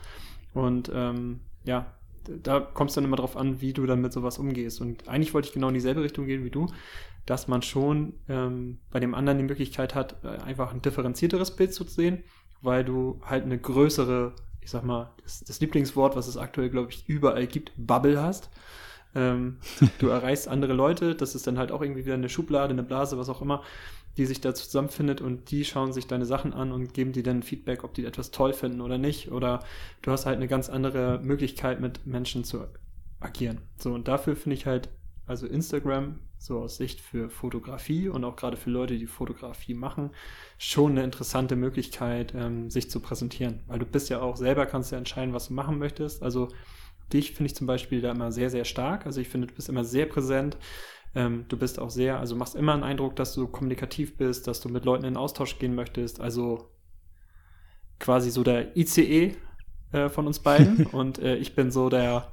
[0.54, 1.94] Und ähm, ja,
[2.28, 4.82] da kommt es dann immer drauf an, wie du dann mit sowas umgehst.
[4.82, 6.68] Und eigentlich wollte ich genau in dieselbe Richtung gehen wie du,
[7.26, 11.74] dass man schon ähm, bei dem anderen die Möglichkeit hat, äh, einfach ein differenzierteres Bild
[11.74, 12.24] zu sehen,
[12.62, 16.92] weil du halt eine größere, ich sag mal, das, das Lieblingswort, was es aktuell, glaube
[16.92, 18.50] ich, überall gibt, Bubble hast.
[19.16, 19.58] Ähm,
[20.00, 23.18] du erreichst andere Leute, das ist dann halt auch irgendwie wieder eine Schublade, eine Blase,
[23.18, 23.64] was auch immer,
[24.18, 27.44] die sich da zusammenfindet und die schauen sich deine Sachen an und geben dir dann
[27.44, 29.32] Feedback, ob die etwas toll finden oder nicht.
[29.32, 29.60] Oder
[30.02, 32.66] du hast halt eine ganz andere Möglichkeit, mit Menschen zu
[33.20, 33.62] agieren.
[33.78, 34.90] So, und dafür finde ich halt,
[35.26, 40.12] also Instagram, so aus Sicht für Fotografie und auch gerade für Leute, die Fotografie machen,
[40.58, 43.62] schon eine interessante Möglichkeit, ähm, sich zu präsentieren.
[43.68, 46.22] Weil du bist ja auch selber, kannst ja entscheiden, was du machen möchtest.
[46.22, 46.50] Also
[47.14, 49.06] dich finde ich zum Beispiel da immer sehr, sehr stark.
[49.06, 50.58] Also ich finde, du bist immer sehr präsent.
[51.16, 54.62] Ähm, du bist auch sehr, also machst immer einen Eindruck, dass du kommunikativ bist, dass
[54.62, 56.20] du mit Leuten in Austausch gehen möchtest.
[56.20, 56.70] Also
[58.00, 59.36] quasi so der ICE
[59.92, 60.86] äh, von uns beiden.
[60.92, 62.32] und äh, ich bin so der,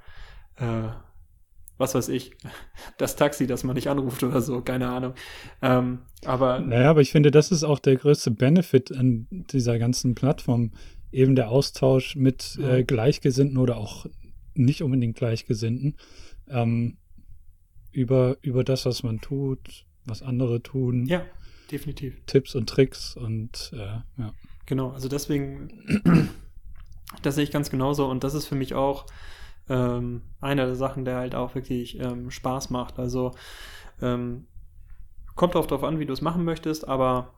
[0.57, 0.89] äh,
[1.77, 2.33] was weiß ich,
[2.99, 5.15] das Taxi, das man nicht anruft oder so, keine Ahnung.
[5.61, 6.61] Ähm, aber.
[6.61, 10.73] Naja, aber ich finde, das ist auch der größte Benefit an dieser ganzen Plattform.
[11.13, 14.07] Eben der Austausch mit äh, Gleichgesinnten oder auch
[14.55, 15.97] nicht unbedingt Gleichgesinnten,
[16.49, 16.99] ähm,
[17.93, 21.07] über, über das, was man tut, was andere tun.
[21.07, 21.23] Ja,
[21.71, 22.21] definitiv.
[22.27, 24.33] Tipps und Tricks und äh, ja.
[24.67, 25.71] Genau, also deswegen,
[27.23, 29.07] das sehe ich ganz genauso und das ist für mich auch
[29.69, 32.99] ähm, eine der Sachen, der halt auch wirklich ähm, Spaß macht.
[32.99, 33.33] Also
[34.01, 34.47] ähm,
[35.35, 37.35] kommt auch darauf an, wie du es machen möchtest, aber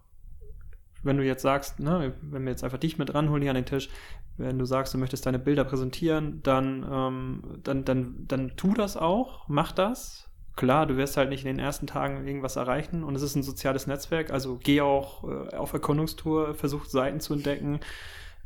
[1.03, 3.67] wenn du jetzt sagst, ne, wenn wir jetzt einfach dich mit ranholen hier an den
[3.67, 3.88] Tisch,
[4.37, 8.97] wenn du sagst, du möchtest deine Bilder präsentieren, dann, ähm, dann, dann, dann tu das
[8.97, 10.29] auch, mach das.
[10.57, 13.43] Klar, du wirst halt nicht in den ersten Tagen irgendwas erreichen und es ist ein
[13.43, 17.81] soziales Netzwerk, also geh auch äh, auf Erkundungstour, versuch Seiten zu entdecken,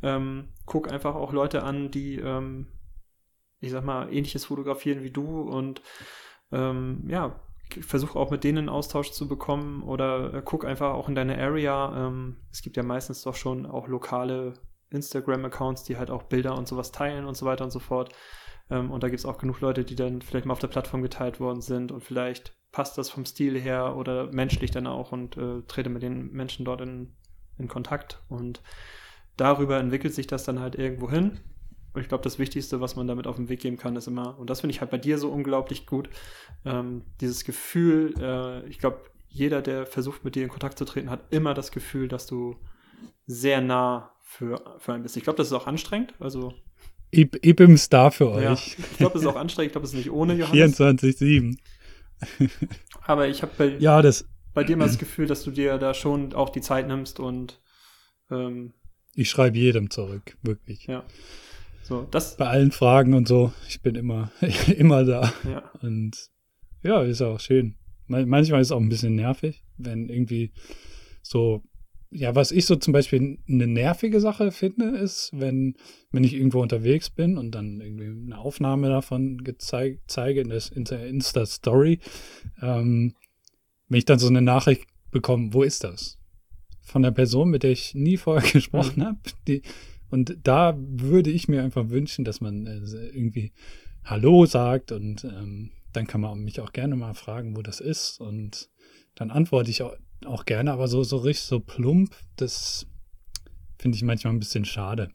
[0.01, 2.67] ähm, guck einfach auch Leute an, die, ähm,
[3.59, 5.81] ich sag mal, ähnliches fotografieren wie du und
[6.51, 7.39] ähm, ja,
[7.81, 12.07] versuch auch mit denen Austausch zu bekommen oder äh, guck einfach auch in deine Area.
[12.07, 14.53] Ähm, es gibt ja meistens doch schon auch lokale
[14.91, 18.13] Instagram-Accounts, die halt auch Bilder und sowas teilen und so weiter und so fort.
[18.69, 21.01] Ähm, und da gibt es auch genug Leute, die dann vielleicht mal auf der Plattform
[21.01, 25.37] geteilt worden sind und vielleicht passt das vom Stil her oder menschlich dann auch und
[25.37, 27.13] äh, trete mit den Menschen dort in,
[27.57, 28.21] in Kontakt.
[28.29, 28.61] Und
[29.35, 31.39] darüber entwickelt sich das dann halt irgendwo hin.
[31.93, 34.37] Und ich glaube, das Wichtigste, was man damit auf den Weg geben kann, ist immer,
[34.37, 36.09] und das finde ich halt bei dir so unglaublich gut,
[36.65, 41.09] ähm, dieses Gefühl, äh, ich glaube, jeder, der versucht, mit dir in Kontakt zu treten,
[41.09, 42.55] hat immer das Gefühl, dass du
[43.25, 45.17] sehr nah für, für einen bist.
[45.17, 46.13] Ich glaube, das ist auch anstrengend.
[46.19, 46.53] Also
[47.11, 48.43] ich, ich bin Star für euch.
[48.43, 49.67] Ja, ich glaube, es ist auch anstrengend.
[49.67, 50.79] Ich glaube, es ist nicht ohne Johannes.
[50.79, 51.57] 24-7.
[53.03, 55.93] Aber ich habe bei, ja, das, bei dir mal das Gefühl, dass du dir da
[55.93, 57.59] schon auch die Zeit nimmst und
[58.29, 58.73] ähm,
[59.15, 60.85] ich schreibe jedem zurück, wirklich.
[60.85, 61.03] Ja.
[61.83, 63.53] So, das bei allen Fragen und so.
[63.67, 64.31] Ich bin immer,
[64.77, 65.33] immer da.
[65.49, 65.71] Ja.
[65.81, 66.29] Und
[66.83, 67.75] ja, ist auch schön.
[68.07, 70.51] Manchmal ist es auch ein bisschen nervig, wenn irgendwie
[71.21, 71.63] so
[72.09, 75.75] ja, was ich so zum Beispiel eine nervige Sache finde, ist, wenn,
[76.11, 80.69] wenn ich irgendwo unterwegs bin und dann irgendwie eine Aufnahme davon gezeig, zeige in, das,
[80.69, 81.99] in der Insta-Story,
[82.61, 83.13] ähm,
[83.89, 86.17] wenn ich dann so eine Nachricht bekomme, wo ist das?
[86.81, 89.05] Von der Person, mit der ich nie vorher gesprochen mhm.
[89.05, 89.19] habe.
[90.09, 93.51] Und da würde ich mir einfach wünschen, dass man äh, irgendwie
[94.05, 98.21] Hallo sagt und ähm, dann kann man mich auch gerne mal fragen, wo das ist.
[98.21, 98.69] Und
[99.15, 99.93] dann antworte ich auch
[100.25, 102.87] auch gerne, aber so, so richtig so plump, das
[103.77, 105.09] finde ich manchmal ein bisschen schade.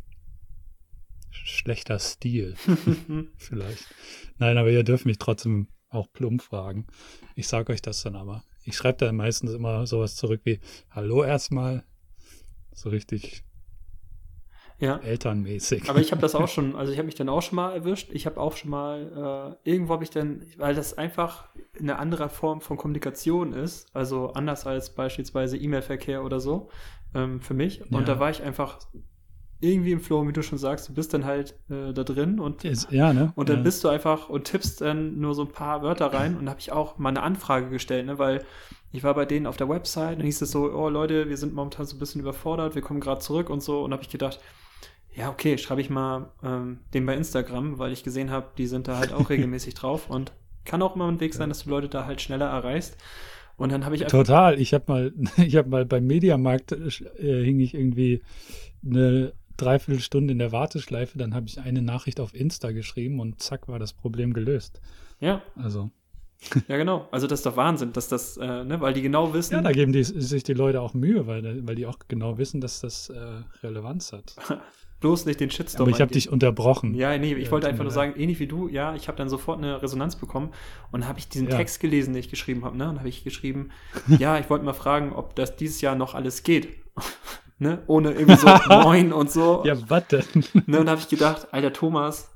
[1.30, 2.54] Schlechter Stil.
[3.36, 3.86] Vielleicht.
[4.38, 6.86] Nein, aber ihr dürft mich trotzdem auch plump fragen.
[7.34, 8.44] Ich sage euch das dann aber.
[8.64, 10.60] Ich schreibe da meistens immer sowas zurück wie
[10.90, 11.84] Hallo erstmal.
[12.74, 13.44] So richtig
[14.82, 14.96] ja.
[14.98, 15.88] elternmäßig.
[15.88, 18.10] Aber ich habe das auch schon, also ich habe mich dann auch schon mal erwischt.
[18.12, 22.28] Ich habe auch schon mal, äh, irgendwo habe ich dann, weil das einfach eine andere
[22.28, 26.68] Form von Kommunikation ist, also anders als beispielsweise E-Mail-Verkehr oder so,
[27.14, 27.82] ähm, für mich.
[27.90, 28.14] Und ja.
[28.14, 28.80] da war ich einfach
[29.60, 32.64] irgendwie im Flow, wie du schon sagst, du bist dann halt äh, da drin und,
[32.90, 33.32] ja, ne?
[33.36, 33.62] und dann ja.
[33.62, 36.72] bist du einfach und tippst dann nur so ein paar Wörter rein und habe ich
[36.72, 38.44] auch mal eine Anfrage gestellt, ne, weil
[38.90, 41.54] ich war bei denen auf der Website und hieß es so, oh Leute, wir sind
[41.54, 44.40] momentan so ein bisschen überfordert, wir kommen gerade zurück und so und habe ich gedacht,
[45.14, 48.88] ja, okay, schreibe ich mal ähm, den bei Instagram, weil ich gesehen habe, die sind
[48.88, 50.32] da halt auch regelmäßig drauf und
[50.64, 52.96] kann auch immer ein Weg sein, dass du Leute da halt schneller erreichst.
[53.56, 54.58] Und dann habe ich Total.
[54.60, 58.22] Ich habe mal, ich habe mal beim Mediamarkt äh, hing ich irgendwie
[58.84, 63.68] eine Dreiviertelstunde in der Warteschleife, dann habe ich eine Nachricht auf Insta geschrieben und zack
[63.68, 64.80] war das Problem gelöst.
[65.20, 65.42] Ja.
[65.56, 65.90] Also.
[66.66, 67.06] Ja, genau.
[67.12, 69.54] Also das ist doch Wahnsinn, dass das, äh, ne, weil die genau wissen.
[69.54, 72.60] Ja, da geben die, sich die Leute auch Mühe, weil, weil die auch genau wissen,
[72.60, 73.16] dass das äh,
[73.62, 74.34] Relevanz hat.
[75.02, 75.88] Bloß nicht den Shitstorm.
[75.88, 76.94] Aber ich habe dich unterbrochen.
[76.94, 79.28] Ja, nee, ich ja, wollte einfach nur sagen, ähnlich wie du, ja, ich habe dann
[79.28, 80.50] sofort eine Resonanz bekommen
[80.90, 81.56] und habe ich diesen ja.
[81.56, 82.88] Text gelesen, den ich geschrieben habe, ne?
[82.88, 83.70] Und habe ich geschrieben,
[84.18, 86.68] ja, ich wollte mal fragen, ob das dieses Jahr noch alles geht.
[87.58, 87.82] ne?
[87.86, 89.62] Ohne irgendwie so Moin und so.
[89.66, 90.24] Ja, was denn?
[90.66, 90.80] Ne?
[90.80, 92.30] Und habe ich gedacht, alter Thomas,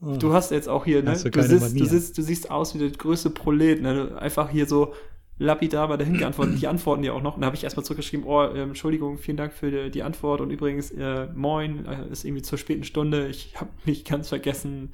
[0.00, 0.16] oh.
[0.16, 1.18] du hast jetzt auch hier, ne?
[1.22, 4.16] Du, du, sitzt, du, sitzt, du siehst aus wie der größte Prolet, ne?
[4.18, 4.94] Einfach hier so
[5.38, 6.60] lapidar bei dahin geantwortet.
[6.60, 7.36] Die antworten ja auch noch.
[7.36, 10.40] Und da habe ich erstmal zurückgeschrieben, oh, äh, Entschuldigung, vielen Dank für die, die Antwort.
[10.40, 13.28] Und übrigens, äh, moin, äh, ist irgendwie zur späten Stunde.
[13.28, 14.92] Ich habe mich ganz vergessen,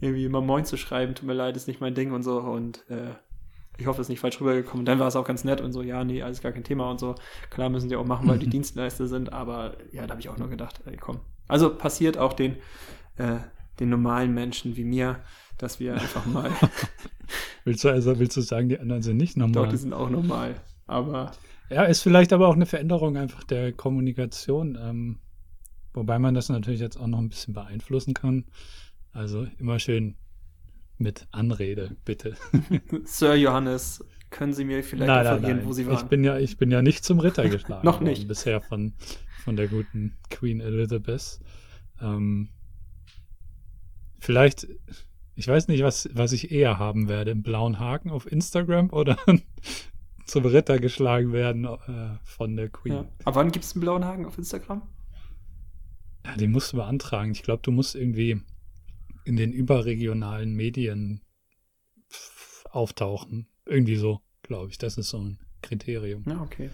[0.00, 1.14] irgendwie mal moin zu schreiben.
[1.14, 2.38] Tut mir leid, ist nicht mein Ding und so.
[2.38, 3.14] Und äh,
[3.78, 4.84] ich hoffe, es ist nicht falsch rübergekommen.
[4.84, 7.00] Dann war es auch ganz nett und so, ja, nee, alles gar kein Thema und
[7.00, 7.14] so.
[7.50, 9.32] Klar müssen die auch machen, weil die Dienstleister sind.
[9.32, 11.20] Aber ja, da habe ich auch nur gedacht, ey, komm.
[11.48, 12.56] Also passiert auch den,
[13.16, 13.38] äh,
[13.80, 15.20] den normalen Menschen wie mir,
[15.58, 16.50] dass wir einfach mal
[17.64, 19.64] Willst du also willst du sagen, die anderen sind nicht normal?
[19.64, 20.56] Doch, die sind auch normal.
[20.86, 21.32] Aber.
[21.70, 24.76] Ja, ist vielleicht aber auch eine Veränderung einfach der Kommunikation.
[24.80, 25.18] Ähm,
[25.94, 28.44] wobei man das natürlich jetzt auch noch ein bisschen beeinflussen kann.
[29.12, 30.16] Also immer schön
[30.98, 32.36] mit Anrede, bitte.
[33.04, 35.66] Sir Johannes, können Sie mir vielleicht nein, nein, nein.
[35.66, 35.96] wo Sie waren?
[35.96, 37.84] Ich bin ja, ich bin ja nicht zum Ritter geschlagen.
[37.86, 38.26] noch nicht.
[38.28, 38.94] Bisher von,
[39.44, 41.40] von der guten Queen Elizabeth.
[42.00, 42.48] Ähm,
[44.18, 44.66] vielleicht
[45.34, 47.30] ich weiß nicht, was, was ich eher haben werde.
[47.30, 49.18] Einen blauen Haken auf Instagram oder
[50.26, 52.94] zum Ritter geschlagen werden äh, von der Queen.
[52.94, 53.08] Ja.
[53.24, 54.82] Aber wann gibt es einen blauen Haken auf Instagram?
[56.24, 57.32] Ja, den musst du beantragen.
[57.32, 58.40] Ich glaube, du musst irgendwie
[59.24, 61.22] in den überregionalen Medien
[62.70, 63.48] auftauchen.
[63.66, 64.78] Irgendwie so, glaube ich.
[64.78, 66.24] Das ist so ein Kriterium.
[66.26, 66.70] Ja, okay.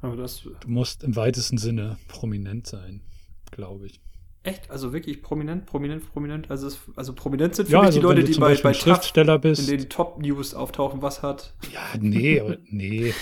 [0.00, 0.42] Aber das.
[0.42, 3.02] Du musst im weitesten Sinne prominent sein,
[3.50, 4.00] glaube ich.
[4.44, 4.70] Echt?
[4.70, 6.50] Also wirklich prominent, prominent, prominent.
[6.50, 9.38] Also, es, also prominent sind für ja, mich also die Leute, die bei, bei Schriftsteller
[9.38, 9.68] bist.
[9.68, 11.54] in den Top-News auftauchen, was hat.
[11.72, 13.14] Ja, nee, nee.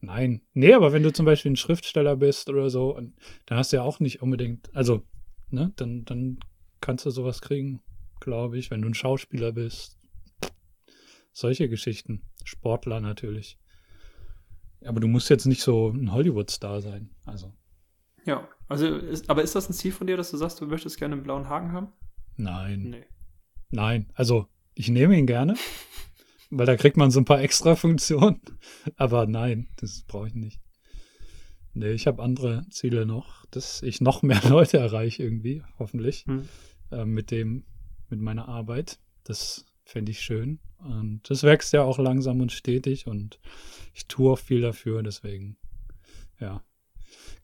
[0.00, 0.42] Nein.
[0.52, 3.14] Nee, aber wenn du zum Beispiel ein Schriftsteller bist oder so, und
[3.46, 5.02] dann hast du ja auch nicht unbedingt, also,
[5.48, 6.38] ne, dann, dann
[6.82, 7.80] kannst du sowas kriegen,
[8.20, 9.96] glaube ich, wenn du ein Schauspieler bist.
[11.32, 12.22] Solche Geschichten.
[12.44, 13.58] Sportler natürlich.
[14.84, 17.10] Aber du musst jetzt nicht so ein Hollywood-Star sein.
[17.24, 17.54] Also.
[18.28, 20.98] Ja, also, ist, aber ist das ein Ziel von dir, dass du sagst, du möchtest
[20.98, 21.88] gerne einen blauen Haken haben?
[22.36, 22.90] Nein.
[22.90, 23.06] Nee.
[23.70, 25.56] Nein, also ich nehme ihn gerne,
[26.50, 28.42] weil da kriegt man so ein paar extra Funktionen.
[28.96, 30.60] Aber nein, das brauche ich nicht.
[31.72, 36.46] Nee, ich habe andere Ziele noch, dass ich noch mehr Leute erreiche irgendwie, hoffentlich, hm.
[36.90, 37.64] äh, mit dem,
[38.10, 38.98] mit meiner Arbeit.
[39.24, 40.60] Das fände ich schön.
[40.76, 43.40] Und das wächst ja auch langsam und stetig und
[43.94, 45.56] ich tue auch viel dafür, deswegen,
[46.40, 46.62] ja,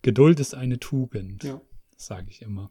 [0.04, 1.44] Geduld ist eine Tugend.
[1.44, 1.60] Ja.
[1.96, 2.70] Sage ich immer.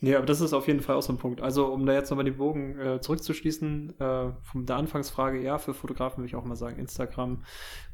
[0.00, 1.42] Nee, aber das ist auf jeden Fall auch so ein Punkt.
[1.42, 5.74] Also, um da jetzt nochmal den Bogen äh, zurückzuschließen, äh, von der Anfangsfrage, ja, für
[5.74, 7.44] Fotografen würde ich auch mal sagen, Instagram.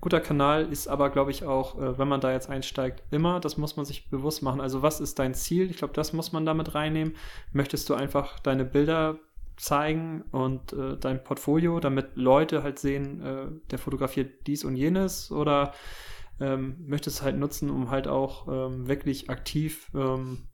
[0.01, 3.57] Guter Kanal ist aber, glaube ich, auch, äh, wenn man da jetzt einsteigt, immer, das
[3.57, 4.61] muss man sich bewusst machen.
[4.61, 5.68] Also, was ist dein Ziel?
[5.70, 7.16] Ich glaube, das muss man damit reinnehmen.
[7.53, 9.18] Möchtest du einfach deine Bilder
[9.57, 15.33] zeigen und äh, dein Portfolio, damit Leute halt sehen, äh, der fotografiert dies und jenes
[15.33, 15.72] oder
[16.42, 20.48] ähm, möchtest es halt nutzen, um halt auch ähm, wirklich aktiv ähm,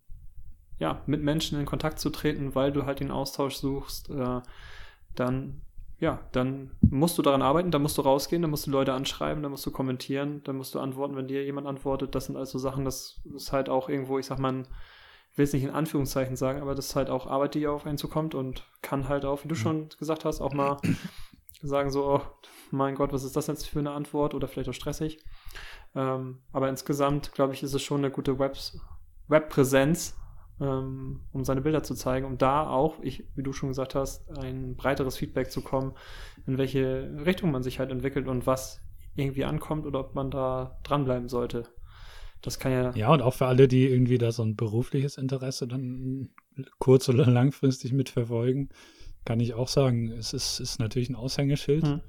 [0.78, 4.40] ja, mit Menschen in Kontakt zu treten, weil du halt den Austausch suchst, äh,
[5.14, 5.62] dann
[6.00, 9.42] ja, dann musst du daran arbeiten, dann musst du rausgehen, dann musst du Leute anschreiben,
[9.42, 12.14] dann musst du kommentieren, dann musst du antworten, wenn dir jemand antwortet.
[12.14, 14.62] Das sind also Sachen, das ist halt auch irgendwo, ich sag mal,
[15.32, 17.84] ich will es nicht in Anführungszeichen sagen, aber das ist halt auch Arbeit, die auf
[17.84, 19.58] einen zukommt und kann halt auch, wie du mhm.
[19.58, 20.76] schon gesagt hast, auch mal
[21.62, 22.20] sagen so, oh,
[22.70, 25.18] mein Gott, was ist das jetzt für eine Antwort oder vielleicht auch stressig.
[25.94, 28.78] Ähm, aber insgesamt, glaube ich, ist es schon eine gute Webs
[29.28, 30.16] Webpräsenz,
[30.60, 34.28] ähm, um seine Bilder zu zeigen, um da auch, ich, wie du schon gesagt hast,
[34.38, 35.92] ein breiteres Feedback zu kommen,
[36.46, 38.80] in welche Richtung man sich halt entwickelt und was
[39.14, 41.64] irgendwie ankommt oder ob man da dranbleiben sollte.
[42.40, 42.90] Das kann ja.
[42.94, 46.30] Ja, und auch für alle, die irgendwie da so ein berufliches Interesse dann
[46.78, 48.70] kurz- oder langfristig mitverfolgen,
[49.24, 51.84] kann ich auch sagen, es ist, ist natürlich ein Aushängeschild.
[51.84, 52.00] Hm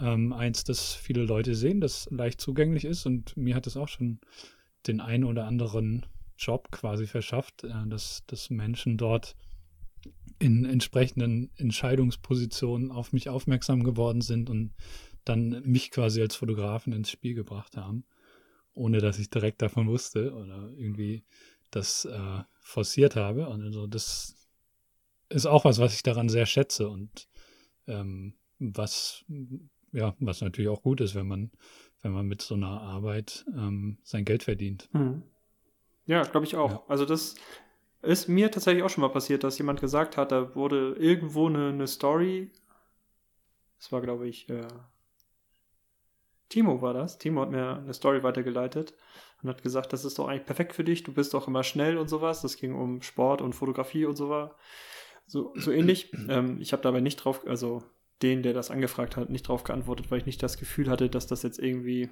[0.00, 3.88] ähm, eins, das viele Leute sehen, das leicht zugänglich ist und mir hat es auch
[3.88, 4.20] schon
[4.86, 6.06] den einen oder anderen
[6.36, 9.36] Job quasi verschafft, äh, dass, dass Menschen dort
[10.38, 14.72] in entsprechenden Entscheidungspositionen auf mich aufmerksam geworden sind und
[15.24, 18.04] dann mich quasi als Fotografen ins Spiel gebracht haben,
[18.72, 21.24] ohne dass ich direkt davon wusste oder irgendwie
[21.70, 23.48] das äh, forciert habe.
[23.48, 24.36] Und also das
[25.28, 27.28] ist auch was, was ich daran sehr schätze und
[27.86, 29.24] ähm, was,
[29.92, 31.50] ja, was natürlich auch gut ist, wenn man,
[32.02, 34.88] wenn man mit so einer Arbeit ähm, sein Geld verdient.
[34.92, 35.22] Mhm.
[36.06, 36.70] Ja, glaube ich auch.
[36.70, 36.82] Ja.
[36.88, 37.34] Also das
[38.02, 41.68] ist mir tatsächlich auch schon mal passiert, dass jemand gesagt hat, da wurde irgendwo eine,
[41.68, 42.50] eine Story,
[43.78, 44.66] das war glaube ich, äh,
[46.48, 47.18] Timo war das.
[47.18, 48.94] Timo hat mir eine Story weitergeleitet
[49.42, 51.98] und hat gesagt, das ist doch eigentlich perfekt für dich, du bist doch immer schnell
[51.98, 52.40] und sowas.
[52.40, 54.50] Das ging um Sport und Fotografie und sowas.
[55.26, 56.10] So, so ähnlich.
[56.28, 57.82] Ähm, ich habe dabei nicht drauf, also
[58.22, 61.26] den, der das angefragt hat, nicht drauf geantwortet, weil ich nicht das Gefühl hatte, dass
[61.26, 62.10] das jetzt irgendwie,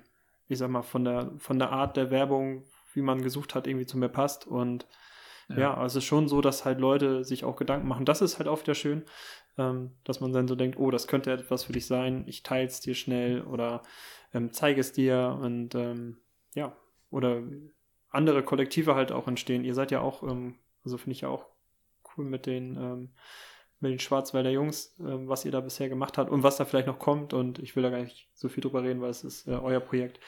[0.48, 2.64] ich sag mal, von der, von der Art der Werbung,
[2.94, 4.46] wie man gesucht hat, irgendwie zu mir passt.
[4.46, 4.86] Und
[5.48, 8.04] ja, ja also es ist schon so, dass halt Leute sich auch Gedanken machen.
[8.04, 9.04] Das ist halt auch wieder schön,
[9.58, 12.66] ähm, dass man dann so denkt, oh, das könnte etwas für dich sein, ich teile
[12.66, 13.82] es dir schnell oder
[14.32, 16.18] ähm, zeige es dir und ähm,
[16.54, 16.76] ja,
[17.10, 17.42] oder
[18.10, 19.64] andere Kollektive halt auch entstehen.
[19.64, 21.46] Ihr seid ja auch, ähm, also finde ich ja auch
[22.16, 23.10] cool mit den, ähm,
[23.80, 26.86] mit den Schwarzwälder Jungs, ähm, was ihr da bisher gemacht habt und was da vielleicht
[26.86, 27.32] noch kommt.
[27.32, 29.80] Und ich will da gar nicht so viel drüber reden, weil es ist äh, euer
[29.80, 30.20] Projekt.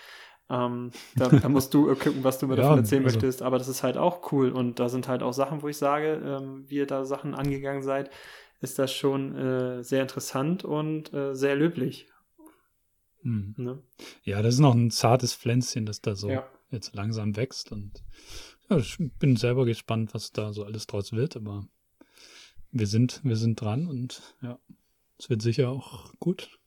[0.51, 3.17] Ähm, da, da, musst du gucken, was du mir ja, davon erzählen also.
[3.17, 3.43] möchtest.
[3.43, 4.51] Aber das ist halt auch cool.
[4.51, 7.83] Und da sind halt auch Sachen, wo ich sage, ähm, wie ihr da Sachen angegangen
[7.83, 8.11] seid,
[8.61, 12.09] ist das schon äh, sehr interessant und äh, sehr löblich.
[13.23, 13.55] Hm.
[13.57, 13.83] Ne?
[14.25, 16.47] Ja, das ist noch ein zartes Pflänzchen, das da so ja.
[16.71, 17.73] jetzt langsam wächst.
[17.73, 18.03] Und
[18.69, 21.37] ja, ich bin selber gespannt, was da so alles draus wird.
[21.37, 21.67] Aber
[22.71, 24.59] wir sind, wir sind dran und ja,
[25.19, 26.59] es wird sicher auch gut.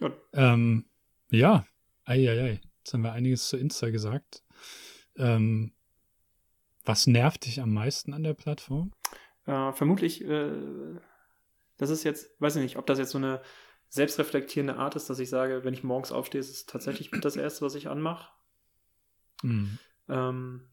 [0.00, 0.12] Ja.
[0.32, 0.86] Ähm,
[1.30, 1.66] ja,
[2.04, 2.60] eieiei.
[2.78, 4.42] Jetzt haben wir einiges zu Insta gesagt.
[5.16, 5.72] Ähm,
[6.84, 8.92] was nervt dich am meisten an der Plattform?
[9.46, 10.98] Äh, vermutlich, äh,
[11.76, 13.40] das ist jetzt, weiß ich nicht, ob das jetzt so eine
[13.88, 17.64] selbstreflektierende Art ist, dass ich sage, wenn ich morgens aufstehe, ist es tatsächlich das Erste,
[17.64, 18.32] was ich anmache.
[19.42, 19.78] Mhm.
[20.08, 20.68] Ähm,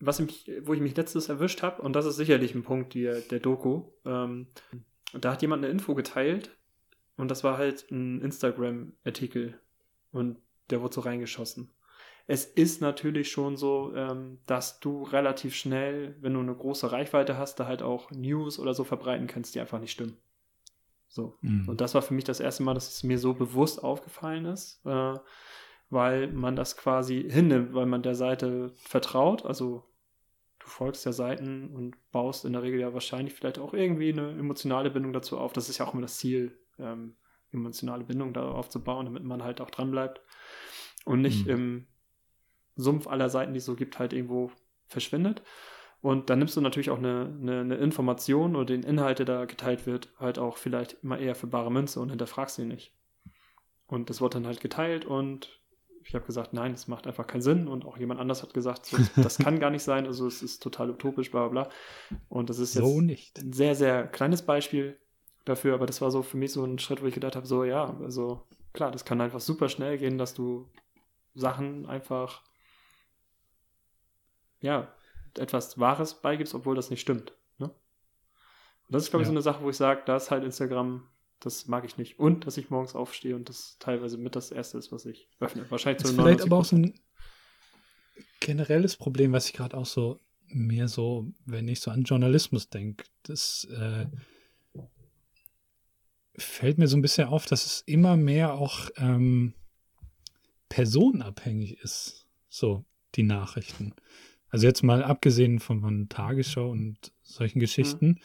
[0.00, 3.20] was mich, wo ich mich letztes erwischt habe, und das ist sicherlich ein Punkt der,
[3.20, 4.48] der Doku, ähm,
[5.12, 6.56] da hat jemand eine Info geteilt
[7.16, 9.58] und das war halt ein Instagram-Artikel
[10.12, 10.38] und
[10.70, 11.70] der wurde so reingeschossen.
[12.26, 17.38] Es ist natürlich schon so, ähm, dass du relativ schnell, wenn du eine große Reichweite
[17.38, 20.18] hast, da halt auch News oder so verbreiten kannst, die einfach nicht stimmen.
[21.08, 21.38] So.
[21.40, 21.66] Mhm.
[21.66, 24.84] Und das war für mich das erste Mal, dass es mir so bewusst aufgefallen ist,
[24.84, 25.14] äh,
[25.88, 29.46] weil man das quasi hinnimmt, weil man der Seite vertraut.
[29.46, 29.87] Also
[30.68, 34.30] du folgst der Seiten und baust in der Regel ja wahrscheinlich vielleicht auch irgendwie eine
[34.30, 35.52] emotionale Bindung dazu auf.
[35.52, 37.16] Das ist ja auch immer das Ziel, ähm,
[37.50, 40.20] emotionale Bindung darauf aufzubauen, damit man halt auch dran bleibt
[41.06, 41.52] und nicht mhm.
[41.52, 41.86] im
[42.76, 44.52] Sumpf aller Seiten, die es so gibt, halt irgendwo
[44.86, 45.42] verschwindet.
[46.00, 49.46] Und dann nimmst du natürlich auch eine, eine, eine, Information oder den Inhalt, der da
[49.46, 52.94] geteilt wird, halt auch vielleicht immer eher für bare Münze und hinterfragst ihn nicht.
[53.86, 55.57] Und das wird dann halt geteilt und
[56.08, 57.68] ich habe gesagt, nein, das macht einfach keinen Sinn.
[57.68, 60.62] Und auch jemand anders hat gesagt, so, das kann gar nicht sein, also es ist
[60.62, 61.72] total utopisch, bla bla bla.
[62.30, 64.98] Und das ist jetzt so ein sehr, sehr kleines Beispiel
[65.44, 67.62] dafür, aber das war so für mich so ein Schritt, wo ich gedacht habe, so
[67.62, 70.70] ja, also klar, das kann einfach super schnell gehen, dass du
[71.34, 72.42] Sachen einfach
[74.60, 74.88] ja,
[75.36, 77.34] etwas Wahres beigibst, obwohl das nicht stimmt.
[77.58, 77.66] Ne?
[77.66, 77.74] Und
[78.88, 79.32] das ist, glaube ich, ja.
[79.32, 81.06] so eine Sache, wo ich sage, da ist halt Instagram,
[81.40, 82.18] das mag ich nicht.
[82.18, 85.70] Und dass ich morgens aufstehe und das teilweise mit das Erste ist, was ich öffne.
[85.70, 86.98] Wahrscheinlich zu Vielleicht aber auch so ein
[88.40, 93.04] generelles Problem, was ich gerade auch so mir so, wenn ich so an Journalismus denke,
[93.22, 94.06] das äh,
[96.36, 99.54] fällt mir so ein bisschen auf, dass es immer mehr auch ähm,
[100.68, 103.94] personenabhängig ist, so die Nachrichten.
[104.48, 108.20] Also jetzt mal abgesehen von, von Tagesschau und solchen Geschichten, mhm.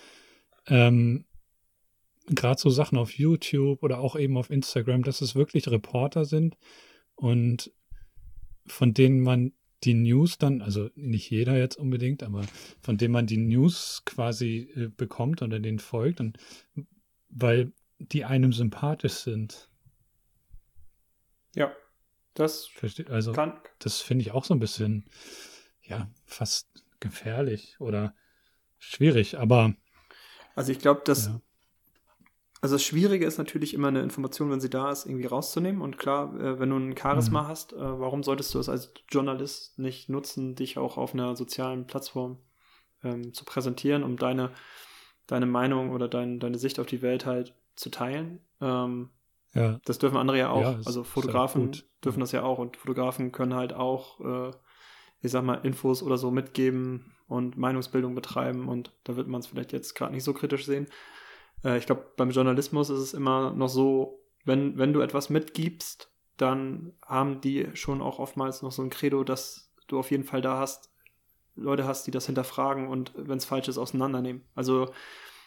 [0.67, 1.25] ähm,
[2.27, 6.57] gerade so Sachen auf YouTube oder auch eben auf Instagram, dass es wirklich Reporter sind
[7.15, 7.71] und
[8.65, 12.43] von denen man die News dann, also nicht jeder jetzt unbedingt, aber
[12.81, 16.37] von denen man die News quasi äh, bekommt oder denen folgt und
[17.29, 19.69] weil die einem sympathisch sind.
[21.55, 21.75] Ja,
[22.33, 22.69] das
[23.09, 23.59] also kann.
[23.79, 25.05] das finde ich auch so ein bisschen
[25.81, 26.67] ja, fast
[26.99, 28.15] gefährlich oder
[28.79, 29.75] schwierig, aber.
[30.55, 31.27] Also ich glaube, dass.
[31.27, 31.41] Ja.
[32.63, 35.81] Also das Schwierige ist natürlich immer eine Information, wenn sie da ist, irgendwie rauszunehmen.
[35.81, 37.47] Und klar, äh, wenn du ein Charisma mhm.
[37.47, 41.87] hast, äh, warum solltest du es als Journalist nicht nutzen, dich auch auf einer sozialen
[41.87, 42.37] Plattform
[43.03, 44.51] ähm, zu präsentieren, um deine,
[45.27, 48.39] deine Meinung oder dein, deine Sicht auf die Welt halt zu teilen?
[48.61, 49.09] Ähm,
[49.53, 49.81] ja.
[49.83, 50.61] Das dürfen andere ja auch.
[50.61, 51.71] Ja, also Fotografen
[52.01, 54.51] dürfen das ja auch und Fotografen können halt auch äh,
[55.21, 59.47] ich sag mal, Infos oder so mitgeben und Meinungsbildung betreiben und da wird man es
[59.47, 60.87] vielleicht jetzt gerade nicht so kritisch sehen.
[61.63, 66.11] Äh, ich glaube, beim Journalismus ist es immer noch so, wenn, wenn du etwas mitgibst,
[66.37, 70.41] dann haben die schon auch oftmals noch so ein Credo, dass du auf jeden Fall
[70.41, 70.91] da hast,
[71.55, 74.41] Leute hast, die das hinterfragen und wenn es falsch ist, auseinandernehmen.
[74.55, 74.91] Also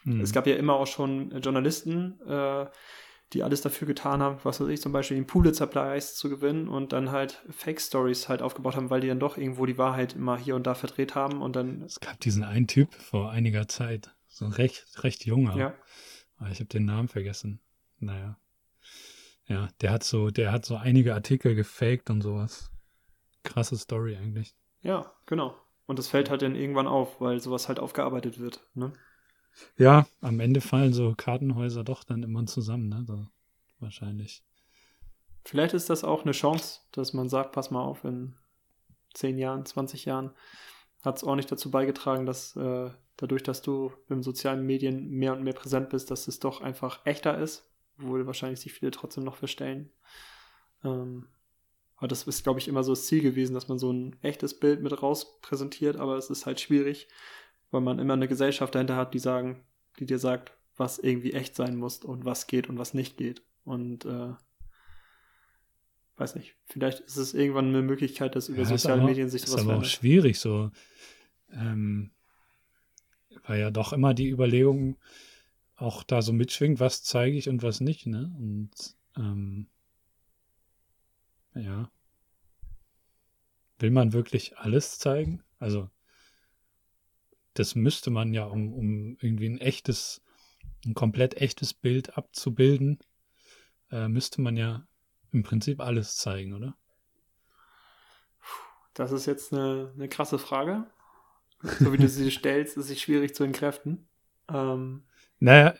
[0.04, 0.20] Hm.
[0.20, 2.66] es gab ja immer auch schon äh, Journalisten, äh,
[3.32, 6.92] die alles dafür getan haben, was weiß ich, zum Beispiel den Pulitzer-Preis zu gewinnen und
[6.92, 10.54] dann halt Fake-Stories halt aufgebaut haben, weil die dann doch irgendwo die Wahrheit immer hier
[10.54, 14.44] und da verdreht haben und dann, Es gab diesen einen Typ vor einiger Zeit, so
[14.44, 15.56] ein recht, recht junger.
[15.56, 15.74] ja,
[16.36, 17.60] Aber ich habe den Namen vergessen.
[17.98, 18.38] Naja.
[19.46, 22.70] Ja, der hat so, der hat so einige Artikel gefaked und sowas.
[23.44, 24.54] Krasse Story eigentlich.
[24.82, 25.56] ja, genau.
[25.86, 28.92] Und das fällt halt dann irgendwann auf, weil sowas halt aufgearbeitet wird, ne?
[29.78, 33.04] Ja, am Ende fallen so Kartenhäuser doch dann immer zusammen, ne?
[33.06, 33.28] So,
[33.78, 34.42] wahrscheinlich.
[35.44, 38.34] Vielleicht ist das auch eine Chance, dass man sagt, pass mal auf, in
[39.14, 40.32] 10 Jahren, 20 Jahren
[41.04, 45.42] hat es ordentlich dazu beigetragen, dass äh, dadurch, dass du in sozialen Medien mehr und
[45.42, 49.36] mehr präsent bist, dass es doch einfach echter ist, obwohl wahrscheinlich sich viele trotzdem noch
[49.36, 49.90] verstellen.
[50.84, 51.28] Ähm,
[51.96, 54.58] aber das ist, glaube ich, immer so das Ziel gewesen, dass man so ein echtes
[54.58, 57.08] Bild mit raus präsentiert, aber es ist halt schwierig,
[57.70, 59.64] weil man immer eine Gesellschaft dahinter hat, die sagen,
[59.98, 63.42] die dir sagt, was irgendwie echt sein muss und was geht und was nicht geht.
[63.64, 64.34] Und äh,
[66.16, 69.42] weiß nicht, vielleicht ist es irgendwann eine Möglichkeit, dass über Ja, ist soziale Medien sich
[69.42, 69.90] ist sowas aber auch verändert.
[69.92, 70.70] schwierig so.
[71.50, 72.10] Ähm,
[73.44, 74.96] weil ja doch immer die Überlegung
[75.76, 78.34] auch da so mitschwingt, was zeige ich und was nicht, ne?
[78.38, 79.68] Und ähm,
[81.54, 81.90] ja.
[83.78, 85.42] Will man wirklich alles zeigen?
[85.58, 85.90] Also,
[87.54, 90.22] das müsste man ja, um, um irgendwie ein echtes,
[90.86, 92.98] ein komplett echtes Bild abzubilden,
[93.90, 94.86] äh, müsste man ja
[95.32, 96.76] im Prinzip alles zeigen, oder?
[98.94, 100.86] Das ist jetzt eine, eine krasse Frage.
[101.62, 104.06] So wie du sie stellst, ist sie schwierig zu entkräften.
[104.48, 105.02] Ähm,
[105.38, 105.74] Naja,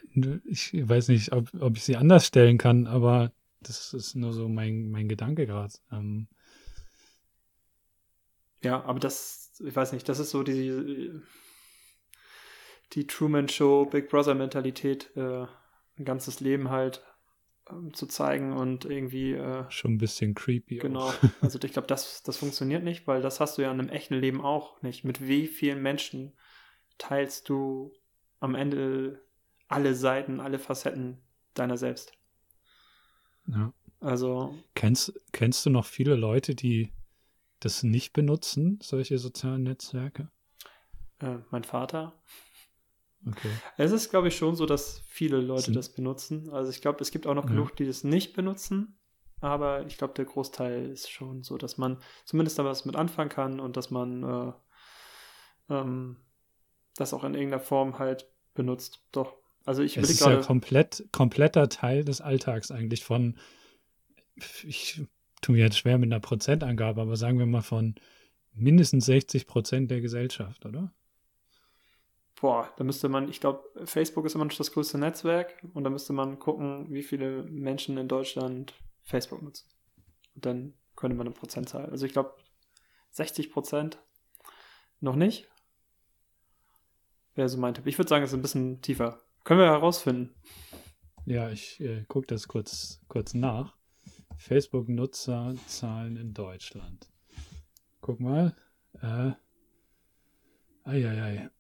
[0.45, 4.49] ich weiß nicht, ob, ob ich sie anders stellen kann, aber das ist nur so
[4.49, 5.75] mein, mein Gedanke gerade.
[5.93, 6.29] Ähm,
[8.63, 11.11] ja, aber das, ich weiß nicht, das ist so die,
[12.93, 15.47] die Truman Show, Big Brother Mentalität, äh,
[15.99, 17.03] ein ganzes Leben halt
[17.71, 20.79] ähm, zu zeigen und irgendwie äh, schon ein bisschen creepy.
[20.79, 21.13] Genau.
[21.41, 24.15] Also ich glaube, das, das funktioniert nicht, weil das hast du ja in einem echten
[24.15, 25.05] Leben auch nicht.
[25.05, 26.33] Mit wie vielen Menschen
[26.99, 27.93] teilst du
[28.41, 29.23] am Ende
[29.69, 31.19] alle Seiten, alle Facetten
[31.55, 32.13] deiner selbst?
[33.47, 33.73] Ja.
[34.01, 36.93] Also, Kennst, kennst du noch viele Leute, die
[37.61, 40.31] das nicht benutzen, solche sozialen Netzwerke?
[41.21, 42.13] äh, mein Vater.
[43.27, 43.51] Okay.
[43.77, 46.51] Es ist, glaube ich, schon so, dass viele Leute Sind- das benutzen.
[46.51, 47.51] Also ich glaube, es gibt auch noch Ja.
[47.51, 48.99] genug, die das nicht benutzen.
[49.41, 53.29] Aber ich glaube, der Großteil ist schon so, dass man zumindest da was mit anfangen
[53.29, 54.53] kann und dass man äh,
[55.75, 56.17] ähm,
[56.97, 59.01] das auch in irgendeiner Form halt benutzt.
[59.13, 59.35] Doch.
[59.65, 63.37] Also ich Es ist ja komplett, kompletter Teil des Alltags eigentlich von,
[64.65, 65.03] ich
[65.43, 67.97] tue mir jetzt schwer mit einer Prozentangabe, aber sagen wir mal von
[68.55, 70.93] mindestens 60 Prozent der Gesellschaft, oder?
[72.41, 75.91] Boah, da müsste man, ich glaube, Facebook ist immer noch das größte Netzwerk und da
[75.91, 78.75] müsste man gucken, wie viele Menschen in Deutschland
[79.05, 79.69] Facebook nutzen.
[80.35, 81.87] Und dann könnte man eine Prozentzahl.
[81.87, 82.35] Also ich glaube,
[83.11, 83.99] 60 Prozent
[85.01, 85.49] noch nicht.
[87.35, 87.87] Wäre so mein Tipp.
[87.87, 89.21] Ich würde sagen, es ist ein bisschen tiefer.
[89.45, 90.35] Können wir herausfinden.
[91.25, 93.77] Ja, ich äh, gucke das kurz, kurz nach.
[94.37, 97.11] Facebook-Nutzerzahlen in Deutschland.
[98.01, 98.55] Guck mal.
[99.01, 99.33] Äh,
[100.87, 101.51] Eieiei.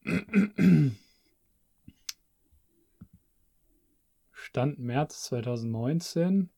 [4.33, 6.51] Stand März 2019.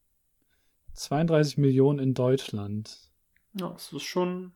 [0.93, 3.11] 32 Millionen in Deutschland.
[3.55, 4.53] Ja, es ist schon,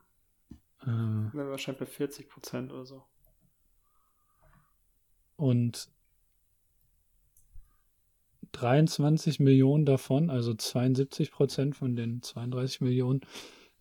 [0.83, 3.05] Äh, wären wir wahrscheinlich bei 40 Prozent oder so.
[5.37, 5.89] und
[8.53, 13.23] 23 Millionen davon, also 72 Prozent von den 32 Millionen,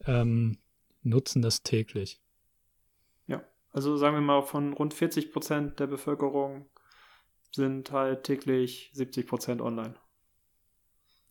[0.05, 0.57] ähm,
[1.03, 2.19] nutzen das täglich.
[3.71, 6.69] Also sagen wir mal, von rund 40 Prozent der Bevölkerung
[7.53, 9.95] sind halt täglich 70 Prozent online.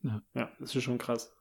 [0.02, 0.22] Ja.
[0.34, 1.32] Ja, das ist schon krass.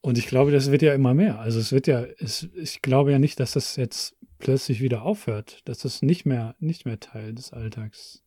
[0.00, 1.38] Und ich glaube, das wird ja immer mehr.
[1.38, 5.60] Also es wird ja, es, ich glaube ja nicht, dass das jetzt plötzlich wieder aufhört,
[5.68, 8.24] dass das nicht mehr, nicht mehr Teil des Alltags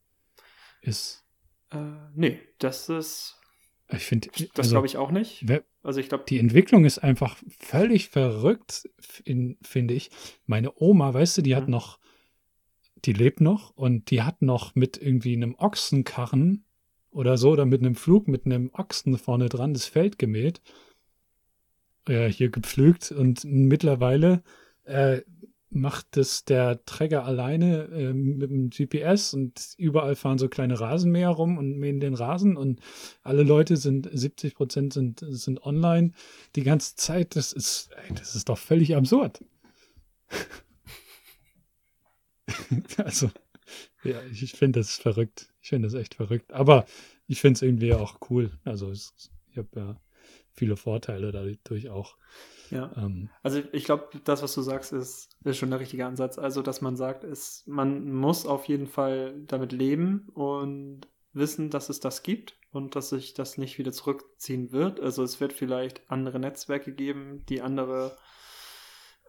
[0.82, 1.26] ist.
[1.72, 1.78] Äh,
[2.14, 3.38] nee, das ist,
[3.90, 5.48] Ich finde, das also, glaube ich auch nicht.
[5.48, 8.90] wer- Also ich glaube, die Entwicklung ist einfach völlig verrückt,
[9.24, 10.10] in, finde ich.
[10.48, 11.72] Meine Oma, weißt du, die hat Mhm.
[11.72, 12.00] noch,
[13.06, 16.66] die lebt noch und die hat noch mit irgendwie einem Ochsenkarren
[17.12, 20.60] oder so oder mit einem Flug mit einem Ochsen vorne dran das Feld gemäht,
[22.08, 24.42] äh, hier gepflügt und mittlerweile
[24.86, 25.22] äh,
[25.76, 31.30] macht es der Träger alleine äh, mit dem GPS und überall fahren so kleine Rasenmäher
[31.30, 32.80] rum und mähen den Rasen und
[33.24, 36.14] alle Leute sind, 70 Prozent sind, sind online
[36.56, 37.36] die ganze Zeit.
[37.36, 39.44] Das ist, ey, das ist doch völlig absurd.
[42.98, 43.30] also,
[44.04, 45.50] ja, ich finde das verrückt.
[45.62, 46.54] Ich finde das echt verrückt.
[46.54, 46.86] Aber
[47.28, 48.52] ich finde es irgendwie auch cool.
[48.64, 50.02] Also, ich habe ja
[50.54, 52.16] viele Vorteile dadurch auch.
[52.70, 52.92] Ja.
[52.98, 56.38] Ähm, also ich glaube, das, was du sagst, ist, ist schon der richtige Ansatz.
[56.38, 61.90] Also, dass man sagt, ist, man muss auf jeden Fall damit leben und wissen, dass
[61.90, 65.00] es das gibt und dass sich das nicht wieder zurückziehen wird.
[65.00, 68.18] Also es wird vielleicht andere Netzwerke geben, die andere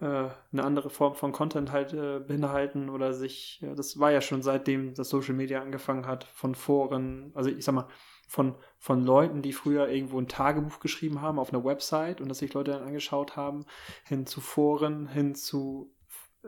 [0.00, 4.20] äh, eine andere Form von Content halt äh, beinhalten oder sich, ja, das war ja
[4.20, 7.88] schon seitdem das Social Media angefangen hat, von Foren, also ich sag mal,
[8.26, 12.38] von, von Leuten, die früher irgendwo ein Tagebuch geschrieben haben auf einer Website und das
[12.38, 13.64] sich Leute dann angeschaut haben,
[14.04, 15.92] hin zu Foren, hin zu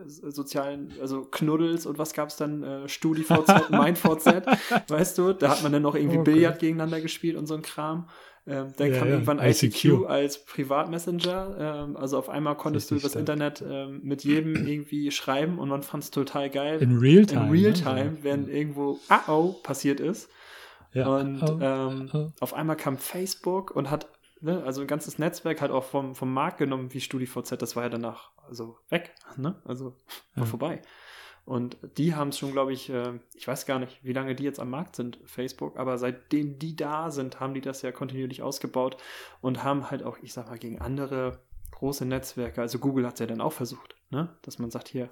[0.06, 2.62] sozialen, also Knuddels und was gab es dann?
[2.62, 4.46] Äh, StudiVZ, MeinVZ,
[4.88, 5.32] weißt du?
[5.32, 6.32] Da hat man dann noch irgendwie okay.
[6.32, 8.08] Billard gegeneinander gespielt und so ein Kram.
[8.46, 9.14] Ähm, dann ja, kam ja.
[9.14, 11.56] irgendwann ICQ, ICQ als Privatmessenger.
[11.58, 15.82] Ähm, also auf einmal konntest du übers Internet ähm, mit jedem irgendwie schreiben und man
[15.82, 16.80] fand es total geil.
[16.80, 17.44] In Realtime.
[17.44, 18.18] In Realtime, ne?
[18.22, 20.30] wenn irgendwo ah oh passiert ist.
[20.92, 21.06] Ja.
[21.06, 22.28] Und oh, ähm, oh.
[22.40, 24.08] auf einmal kam Facebook und hat
[24.40, 27.84] ne, also ein ganzes Netzwerk halt auch vom, vom Markt genommen wie StudiVZ, das war
[27.84, 29.60] ja danach also weg, ne?
[29.64, 29.96] Also
[30.34, 30.46] war ja.
[30.46, 30.82] vorbei.
[31.44, 34.44] Und die haben es schon, glaube ich, äh, ich weiß gar nicht, wie lange die
[34.44, 38.42] jetzt am Markt sind, Facebook, aber seitdem die da sind, haben die das ja kontinuierlich
[38.42, 38.98] ausgebaut
[39.40, 43.20] und haben halt auch, ich sag mal, gegen andere große Netzwerke, also Google hat es
[43.20, 44.36] ja dann auch versucht, ne?
[44.42, 45.08] dass man sagt, hier,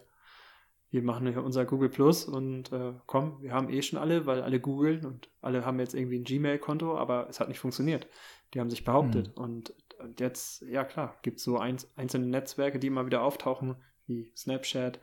[0.90, 4.42] wir machen hier unser Google Plus und äh, komm, wir haben eh schon alle, weil
[4.42, 8.06] alle googeln und alle haben jetzt irgendwie ein Gmail-Konto, aber es hat nicht funktioniert.
[8.54, 9.36] Die haben sich behauptet.
[9.36, 9.42] Mhm.
[9.42, 13.76] Und, und, jetzt, ja klar, gibt es so ein, einzelne Netzwerke, die immer wieder auftauchen,
[14.06, 15.00] wie Snapchat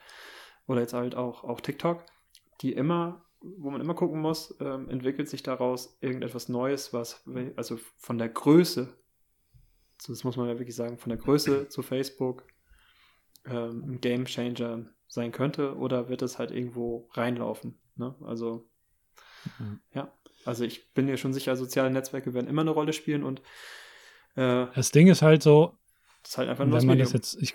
[0.68, 2.06] oder jetzt halt auch, auch TikTok,
[2.62, 7.28] die immer, wo man immer gucken muss, ähm, entwickelt sich daraus irgendetwas Neues, was,
[7.58, 8.96] also von der Größe,
[10.08, 12.46] das muss man ja wirklich sagen, von der Größe zu Facebook
[13.46, 17.78] ähm, ein Game Changer sein könnte oder wird es halt irgendwo reinlaufen.
[17.96, 18.16] Ne?
[18.24, 18.68] Also,
[19.60, 19.80] mhm.
[19.94, 20.12] ja.
[20.46, 23.40] Also ich bin mir schon sicher, soziale Netzwerke werden immer eine Rolle spielen und
[24.36, 25.78] äh, das Ding ist halt so,
[26.24, 27.54] ist halt einfach nur wenn man das jetzt, ich,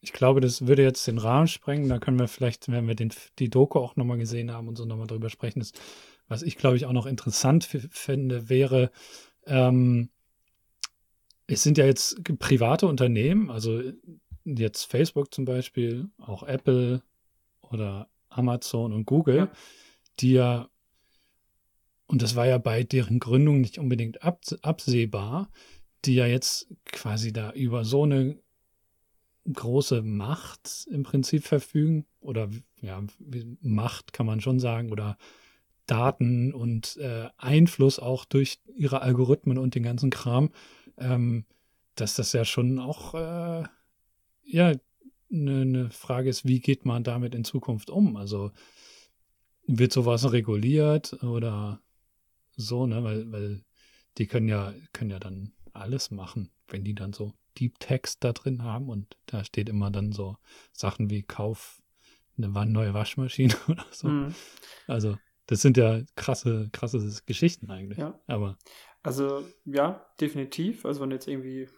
[0.00, 1.88] ich glaube, das würde jetzt den Rahmen sprengen.
[1.88, 4.84] Da können wir vielleicht, wenn wir den, die Doku auch nochmal gesehen haben und so
[4.84, 5.60] nochmal drüber sprechen.
[5.60, 5.72] Das,
[6.28, 8.90] was ich, glaube ich, auch noch interessant finde, wäre,
[9.46, 10.10] ähm,
[11.46, 13.82] es sind ja jetzt private Unternehmen, also
[14.44, 17.02] jetzt Facebook zum Beispiel, auch Apple
[17.60, 19.50] oder Amazon und Google, ja.
[20.20, 20.68] die ja,
[22.06, 25.50] und das war ja bei deren Gründung nicht unbedingt absehbar,
[26.04, 28.38] die ja jetzt quasi da über so eine
[29.52, 32.48] große Macht im Prinzip verfügen oder
[32.80, 33.02] ja,
[33.60, 35.16] Macht kann man schon sagen oder
[35.86, 40.50] Daten und äh, Einfluss auch durch ihre Algorithmen und den ganzen Kram,
[40.96, 41.44] ähm,
[41.94, 43.64] dass das ja schon auch äh,
[44.44, 44.72] ja
[45.32, 48.16] eine ne Frage ist, wie geht man damit in Zukunft um?
[48.16, 48.52] Also
[49.66, 51.80] wird sowas reguliert oder
[52.56, 53.02] so, ne?
[53.02, 53.64] Weil, weil
[54.18, 58.32] die können ja, können ja dann alles machen, wenn die dann so Deep Text da
[58.32, 60.36] drin haben und da steht immer dann so
[60.72, 61.82] Sachen wie Kauf
[62.36, 64.08] eine neue Waschmaschine oder so.
[64.08, 64.34] Mhm.
[64.86, 65.16] Also
[65.46, 67.98] das sind ja krasse, krasse Geschichten eigentlich.
[67.98, 68.18] Ja.
[68.26, 68.56] Aber
[69.02, 70.86] also ja, definitiv.
[70.86, 71.68] Also wenn jetzt irgendwie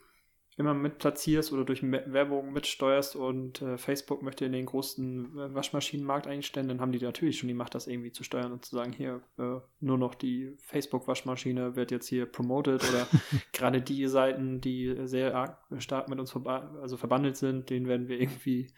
[0.58, 5.54] immer mit platzierst oder durch Werbung mitsteuerst und äh, Facebook möchte in den großen äh,
[5.54, 8.74] Waschmaschinenmarkt einstellen, dann haben die natürlich schon die Macht, das irgendwie zu steuern und zu
[8.74, 13.06] sagen, hier, äh, nur noch die Facebook-Waschmaschine wird jetzt hier promoted oder
[13.52, 18.18] gerade die Seiten, die sehr arg, stark mit uns also verbandelt sind, denen werden wir
[18.18, 18.72] irgendwie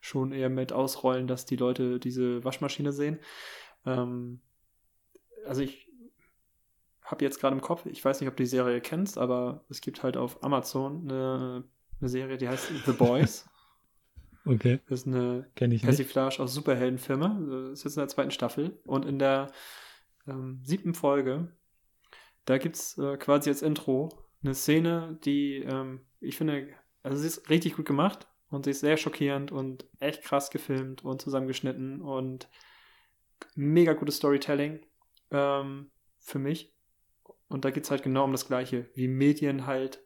[0.00, 3.18] schon eher mit ausrollen, dass die Leute diese Waschmaschine sehen.
[3.84, 4.40] Ähm,
[5.44, 5.87] also ich
[7.10, 9.80] habe jetzt gerade im Kopf, ich weiß nicht, ob du die Serie kennst, aber es
[9.80, 11.64] gibt halt auf Amazon eine,
[12.00, 13.46] eine Serie, die heißt The Boys.
[14.44, 14.80] Okay.
[14.88, 17.68] Das ist eine Persiflage aus Superheldenfilme.
[17.70, 18.80] Das ist jetzt in der zweiten Staffel.
[18.86, 19.52] Und in der
[20.26, 21.52] ähm, siebten Folge,
[22.46, 24.08] da gibt es äh, quasi als Intro
[24.42, 26.68] eine Szene, die ähm, ich finde,
[27.02, 31.04] also sie ist richtig gut gemacht und sie ist sehr schockierend und echt krass gefilmt
[31.04, 32.48] und zusammengeschnitten und
[33.54, 34.80] mega gutes Storytelling
[35.30, 36.74] ähm, für mich.
[37.48, 40.00] Und da geht es halt genau um das Gleiche, wie Medien halt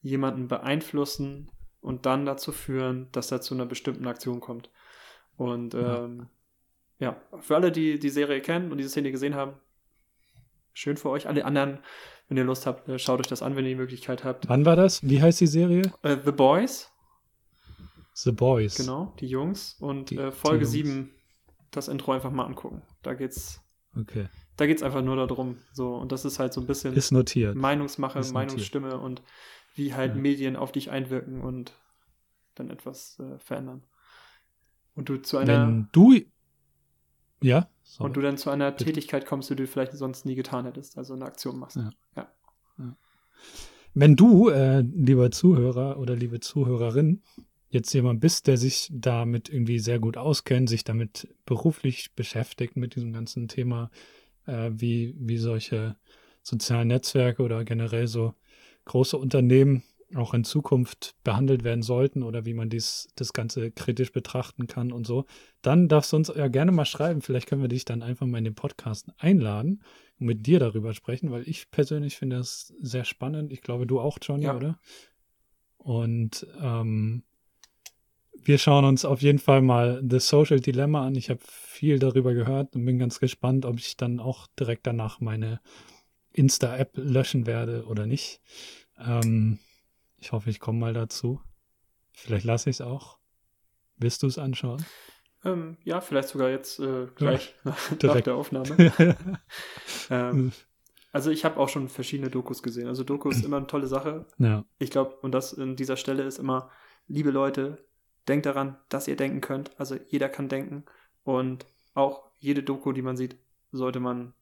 [0.00, 4.70] jemanden beeinflussen und dann dazu führen, dass er zu einer bestimmten Aktion kommt.
[5.36, 6.28] Und ähm,
[6.98, 7.16] ja.
[7.32, 9.54] ja, für alle, die die Serie kennen und diese Szene gesehen haben,
[10.72, 11.26] schön für euch.
[11.26, 11.80] Alle anderen,
[12.28, 14.48] wenn ihr Lust habt, äh, schaut euch das an, wenn ihr die Möglichkeit habt.
[14.48, 15.02] Wann war das?
[15.02, 15.92] Wie heißt die Serie?
[16.04, 16.90] Uh, The Boys.
[18.14, 18.76] The Boys.
[18.76, 19.76] Genau, die Jungs.
[19.80, 21.12] Und die, äh, Folge 7,
[21.72, 22.82] das Intro einfach mal angucken.
[23.02, 23.60] Da geht's.
[23.98, 25.58] Okay da geht es einfach nur darum.
[25.72, 27.56] So, und das ist halt so ein bisschen ist notiert.
[27.56, 29.02] Meinungsmache, ist Meinungsstimme notiert.
[29.02, 29.22] und
[29.74, 30.20] wie halt ja.
[30.20, 31.72] Medien auf dich einwirken und
[32.54, 33.82] dann etwas äh, verändern.
[34.94, 35.66] Und du zu einer.
[35.66, 36.20] Wenn du,
[37.42, 37.68] Ja.
[37.82, 38.04] So.
[38.04, 38.84] Und du dann zu einer Bitte.
[38.84, 41.76] Tätigkeit kommst, die du vielleicht sonst nie getan hättest, also eine Aktion machst.
[42.16, 42.28] Ja.
[43.96, 47.22] Wenn du, äh, lieber Zuhörer oder liebe Zuhörerin,
[47.68, 52.96] jetzt jemand bist, der sich damit irgendwie sehr gut auskennt, sich damit beruflich beschäftigt mit
[52.96, 53.90] diesem ganzen Thema,
[54.46, 55.96] äh, wie, wie solche
[56.42, 58.34] sozialen Netzwerke oder generell so
[58.84, 59.82] große Unternehmen
[60.14, 64.92] auch in Zukunft behandelt werden sollten oder wie man dies, das Ganze kritisch betrachten kann
[64.92, 65.24] und so,
[65.62, 67.20] dann darfst du uns ja gerne mal schreiben.
[67.22, 69.82] Vielleicht können wir dich dann einfach mal in den Podcast einladen
[70.20, 73.50] und mit dir darüber sprechen, weil ich persönlich finde das sehr spannend.
[73.50, 74.56] Ich glaube, du auch, Johnny, Ja.
[74.56, 74.78] oder?
[75.78, 77.22] Und ähm,
[78.46, 81.14] wir schauen uns auf jeden Fall mal The Social Dilemma an.
[81.14, 85.20] Ich habe viel darüber gehört und bin ganz gespannt, ob ich dann auch direkt danach
[85.20, 85.60] meine
[86.32, 88.40] Insta-App löschen werde oder nicht.
[88.98, 89.58] Ähm,
[90.18, 91.40] ich hoffe, ich komme mal dazu.
[92.12, 93.18] Vielleicht lasse ich es auch.
[93.96, 94.84] Willst du es anschauen?
[95.44, 98.92] Ähm, ja, vielleicht sogar jetzt äh, gleich nach, nach der Aufnahme.
[100.10, 100.52] ähm,
[101.12, 102.88] also ich habe auch schon verschiedene Dokus gesehen.
[102.88, 104.26] Also Doku ist immer eine tolle Sache.
[104.38, 106.70] ja, Ich glaube, und das in dieser Stelle ist immer,
[107.06, 107.84] liebe Leute,
[108.28, 109.78] denkt daran, dass ihr denken könnt.
[109.78, 110.84] Also jeder kann denken.
[111.22, 113.36] Und auch jede Doku, die man sieht,
[113.72, 114.34] sollte man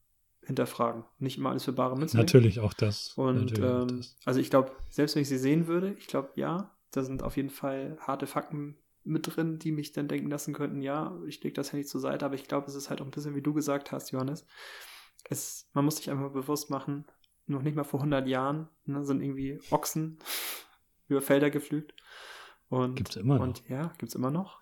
[0.45, 1.05] hinterfragen.
[1.19, 2.17] Nicht immer alles für bare Münze.
[2.17, 3.13] natürlich auch das.
[3.17, 4.17] Und natürlich auch ähm, das.
[4.25, 7.37] also ich glaube, selbst wenn ich sie sehen würde, ich glaube, ja, da sind auf
[7.37, 11.55] jeden Fall harte Fakten mit drin, die mich dann denken lassen könnten, ja, ich lege
[11.55, 13.53] das Handy zur Seite, aber ich glaube, es ist halt auch ein bisschen, wie du
[13.53, 14.47] gesagt hast, Johannes.
[15.29, 17.05] Es, man muss sich einfach bewusst machen,
[17.47, 20.19] noch nicht mal vor 100 Jahren ne, sind irgendwie Ochsen
[21.09, 21.95] über Felder geflügt.
[22.73, 23.43] Und, Gibt's immer noch.
[23.43, 24.59] Und ja, gibt's immer noch.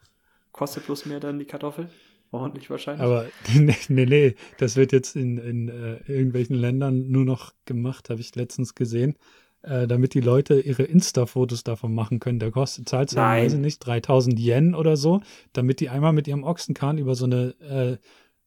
[0.50, 1.88] Kostet bloß mehr dann die Kartoffel.
[2.32, 3.04] Ordentlich wahrscheinlich.
[3.04, 8.10] Aber nee, nee, nee, das wird jetzt in, in äh, irgendwelchen Ländern nur noch gemacht,
[8.10, 9.16] habe ich letztens gesehen,
[9.62, 12.40] äh, damit die Leute ihre Insta-Fotos davon machen können.
[12.40, 13.46] Der kostet, zahlt Nein.
[13.46, 15.20] ich nicht, 3000 Yen oder so,
[15.52, 17.96] damit die einmal mit ihrem Ochsenkahn über so eine äh,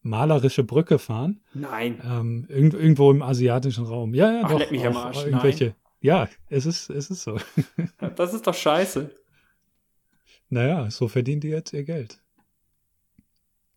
[0.01, 1.39] malerische Brücke fahren.
[1.53, 2.01] Nein.
[2.03, 4.13] Ähm, irgend, irgendwo im asiatischen Raum.
[4.13, 4.59] Ja, ja, Ach, doch.
[4.59, 5.23] leck mich am Arsch.
[5.23, 5.73] Irgendwelche.
[6.01, 7.37] Ja, es ist, es ist so.
[8.17, 9.09] Das ist doch scheiße.
[10.53, 12.19] Naja, so verdienen die jetzt ihr Geld.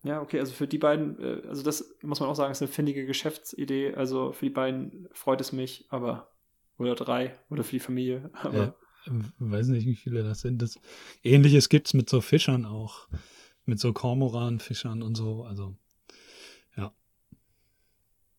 [0.03, 2.71] Ja, okay, also für die beiden, äh, also das muss man auch sagen, ist eine
[2.71, 3.95] findige Geschäftsidee.
[3.95, 6.31] Also für die beiden freut es mich, aber
[6.77, 8.29] oder drei oder für die Familie.
[8.43, 8.75] Aber
[9.07, 10.61] Äh, weiß nicht, wie viele das sind.
[10.61, 10.79] Das,
[11.23, 13.07] Ähnliches gibt es mit so Fischern auch.
[13.65, 15.43] Mit so Kormoranfischern und so.
[15.43, 15.75] Also,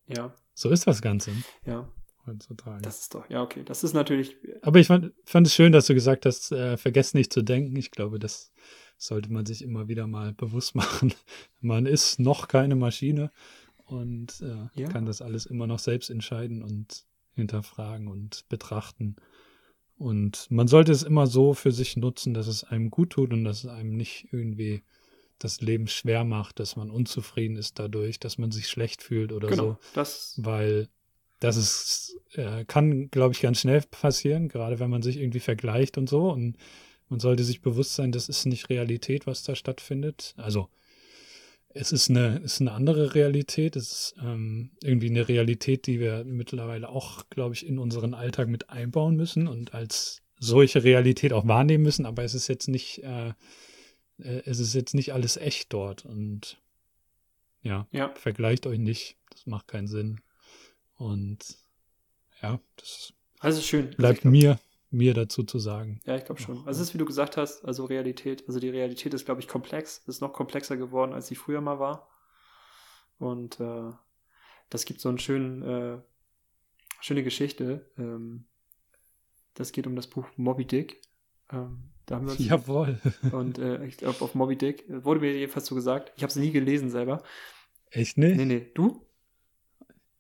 [0.09, 1.33] ja, so ist das Ganze
[1.67, 1.89] ja,
[2.29, 2.83] heutzutage.
[2.83, 3.63] das ist doch, ja, okay.
[3.65, 7.15] Das ist natürlich, Aber ich fand, fand es schön, dass du gesagt hast, äh, vergesst
[7.15, 7.75] nicht zu denken.
[7.77, 8.53] Ich glaube, das
[8.97, 11.15] sollte man sich immer wieder mal bewusst machen.
[11.61, 13.31] Man ist noch keine Maschine
[13.87, 14.89] und äh, Ja.
[14.89, 17.05] kann das alles immer noch selbst entscheiden und
[17.35, 19.17] hinterfragen und betrachten.
[19.97, 23.45] Und man sollte es immer so für sich nutzen, dass es einem gut tut und
[23.45, 24.83] dass es einem nicht irgendwie
[25.41, 29.49] das Leben schwer macht, dass man unzufrieden ist dadurch, dass man sich schlecht fühlt oder
[29.49, 30.89] so genau, das, weil
[31.41, 35.99] das ist, äh, kann, glaube ich, ganz schnell passieren, gerade wenn man sich irgendwie vergleicht
[35.99, 36.31] und so.
[36.31, 36.57] Und
[37.09, 40.35] man sollte sich bewusst sein, das ist nicht Realität, was da stattfindet.
[40.37, 40.69] Also
[41.69, 43.77] es ist eine, ist eine andere Realität.
[43.77, 48.49] Es ist ähm, irgendwie eine Realität, die wir mittlerweile auch, glaube ich, in unseren Alltag
[48.49, 52.07] mit einbauen müssen und als solche Realität auch wahrnehmen müssen.
[52.07, 53.29] Aber es ist jetzt nicht, äh,
[54.19, 56.05] äh, es ist jetzt nicht alles echt dort.
[56.05, 56.61] Und
[57.63, 59.17] ja, ja, vergleicht euch nicht.
[59.31, 60.21] Das macht keinen Sinn.
[60.99, 61.57] Und
[62.43, 63.87] ja, das also schön.
[63.87, 64.59] Also bleibt glaub- mir,
[64.91, 66.01] mir dazu zu sagen.
[66.05, 66.59] Ja, ich glaube schon.
[66.67, 69.49] Also es ist, wie du gesagt hast, also Realität, also die Realität ist, glaube ich,
[69.49, 72.09] komplex, ist noch komplexer geworden, als sie früher mal war.
[73.19, 73.93] Und äh,
[74.71, 75.99] das gibt so einen schönen, äh,
[77.01, 77.91] schöne Geschichte.
[77.97, 78.45] Ähm,
[79.55, 81.01] das geht um das Buch Moby Dick.
[81.53, 83.01] Ähm, da haben wir uns Jawohl.
[83.33, 86.13] und äh, ich glaube auf Moby Dick wurde mir jedenfalls so gesagt.
[86.17, 87.23] Ich habe es nie gelesen selber.
[87.91, 88.37] Echt nicht?
[88.37, 88.71] Nee, nee.
[88.75, 89.08] Du?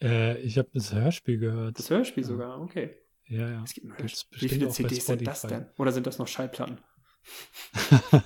[0.02, 1.78] Äh, ich habe das Hörspiel gehört.
[1.78, 2.28] Das Hörspiel Ja.
[2.28, 2.60] sogar.
[2.60, 2.96] Okay.
[3.26, 3.62] ja, ja.
[3.64, 4.42] Es gibt ein Hörspiel.
[4.42, 5.66] Wie viele CDs sind das denn?
[5.76, 6.78] Oder sind das noch Schallplatten?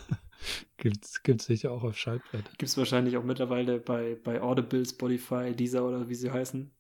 [0.77, 2.51] gibt's, gibt's sicher auch auf Schallplatte.
[2.51, 6.71] Gibt es wahrscheinlich auch mittlerweile bei, bei Audible, Spotify, Deezer oder wie sie heißen.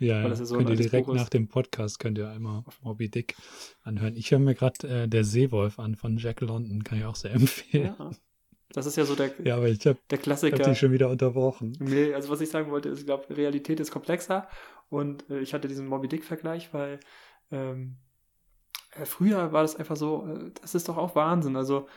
[0.00, 0.34] Ja, ja.
[0.36, 3.34] so könnt ihr direkt nach dem Podcast könnt ihr einmal Moby Dick
[3.82, 4.14] anhören.
[4.14, 7.32] Ich höre mir gerade äh, Der Seewolf an von Jack London, kann ich auch sehr
[7.34, 7.94] empfehlen.
[7.98, 8.10] Ja.
[8.72, 10.56] Das ist ja so der, Ja, aber ich habe der hab Klassiker.
[10.62, 11.76] dich schon wieder unterbrochen.
[11.80, 14.46] Nee, also was ich sagen wollte, ist, ich glaube, Realität ist komplexer
[14.90, 17.00] und äh, ich hatte diesen Moby Dick-Vergleich, weil
[17.50, 17.96] ähm,
[18.94, 21.56] äh, früher war das einfach so, äh, das ist doch auch Wahnsinn.
[21.56, 21.88] Also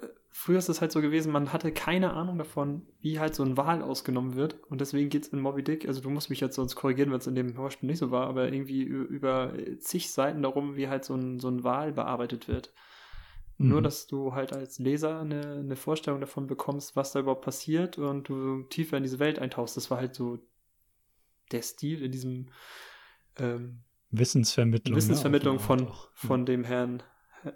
[0.00, 3.44] äh, früher ist es halt so gewesen, man hatte keine Ahnung davon, wie halt so
[3.44, 6.40] ein Wal ausgenommen wird und deswegen geht es in Moby Dick, also du musst mich
[6.40, 10.10] jetzt sonst korrigieren, wenn es in dem Hörspiel nicht so war, aber irgendwie über zig
[10.10, 12.72] Seiten darum, wie halt so ein, so ein Wal bearbeitet wird.
[13.62, 13.84] Nur, Mhm.
[13.84, 18.28] dass du halt als Leser eine, eine Vorstellung davon bekommst, was da überhaupt passiert und
[18.28, 19.76] du tiefer in diese Welt eintauchst.
[19.76, 20.38] Das war halt so
[21.52, 22.48] der Stil in diesem
[23.38, 24.92] ähm, Wissensvermittlung.
[24.92, 27.02] ne, Wissensvermittlung eine von, von dem Herrn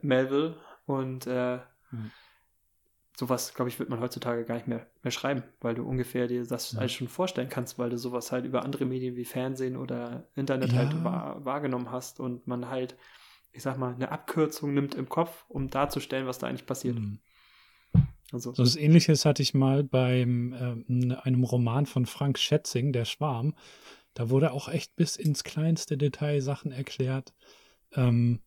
[0.03, 0.57] Melville.
[0.87, 1.59] Und äh,
[1.91, 2.11] Mhm.
[3.17, 6.47] sowas, glaube ich, wird man heutzutage gar nicht mehr, mehr schreiben, weil du ungefähr dir
[6.47, 6.81] das Ja.
[6.81, 10.73] alles schon vorstellen kannst, weil du sowas halt über andere Medien wie Fernsehen oder Internet
[10.73, 10.79] Ja.
[10.79, 12.97] halt wahr, wahrgenommen hast und man halt,
[13.57, 16.97] ich sag mal, eine Abkürzung nimmt im Kopf, um darzustellen, was da eigentlich passiert.
[16.99, 17.21] Mhm.
[18.33, 23.05] Also, So was ähnliches hatte ich mal beim ähm, einem Roman von Frank Schätzing, Der
[23.05, 23.55] Schwarm.
[24.15, 27.35] Da wurde auch echt bis ins kleinste Detail Sachen erklärt.
[27.93, 28.41] Ähm,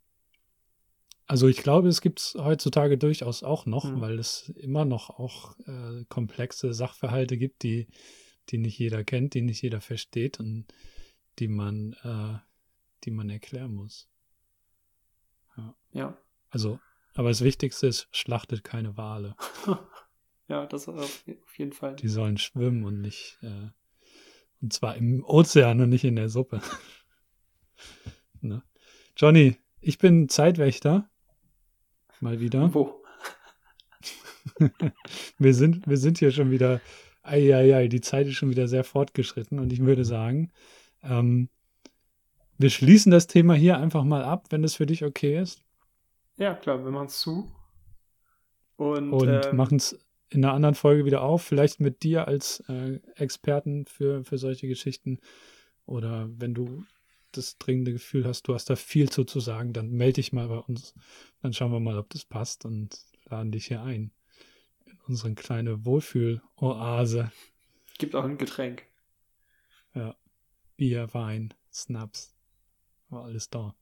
[1.26, 4.02] also ich glaube, es gibt es heutzutage durchaus auch noch, Mhm.
[4.02, 7.88] weil es immer noch auch äh, komplexe Sachverhalte gibt, die,
[8.50, 10.66] die nicht jeder kennt, die nicht jeder versteht und
[11.40, 12.38] die man, äh,
[13.06, 14.10] die man erklären muss.
[15.92, 16.18] Ja.
[16.50, 16.80] Also,
[17.16, 19.36] aber das Wichtigste ist, schlachtet keine Wale.
[20.48, 21.24] ja, das auf,
[21.58, 21.96] jeden Fall.
[21.96, 23.70] Die sollen schwimmen und nicht, äh,
[24.62, 26.62] und zwar im Ozean und nicht in der Suppe.
[28.42, 28.64] ne?
[29.16, 31.10] Johnny, ich bin Zeitwächter.
[32.20, 32.74] Mal wieder.
[32.74, 33.04] Wo?
[35.38, 36.82] Wir sind, wir sind hier schon wieder,
[37.24, 40.52] ei, die Zeit ist schon wieder sehr fortgeschritten und ich würde sagen,
[41.02, 41.50] ähm,
[42.60, 45.64] wir schließen das Thema hier einfach mal ab, wenn das für dich okay ist.
[46.38, 47.52] Ja, klar, wir machen es zu.
[48.76, 49.98] Und, Und ähm, machen es
[50.30, 54.68] in einer anderen Folge wieder auf, vielleicht mit dir als äh, Experten für, für solche
[54.68, 55.20] Geschichten.
[55.86, 56.84] Oder wenn du
[57.32, 60.48] das dringende Gefühl hast, du hast da viel zu, zu sagen, dann melde dich mal
[60.48, 60.94] bei uns.
[61.42, 64.12] Dann schauen wir mal, ob das passt und laden dich hier ein.
[64.86, 67.32] In unsere kleine Wohlfühl-Oase.
[67.98, 68.84] gibt auch ein Getränk.
[70.80, 72.39] Bier, Wein, Snaps.
[73.10, 73.76] War alles da.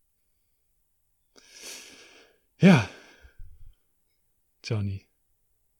[2.59, 2.89] Ja.
[4.63, 5.01] Johnny.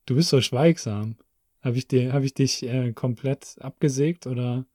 [0.06, 1.18] Du bist so schweigsam.
[1.62, 4.66] Habe ich, dir- hab ich dich äh, komplett abgesägt oder?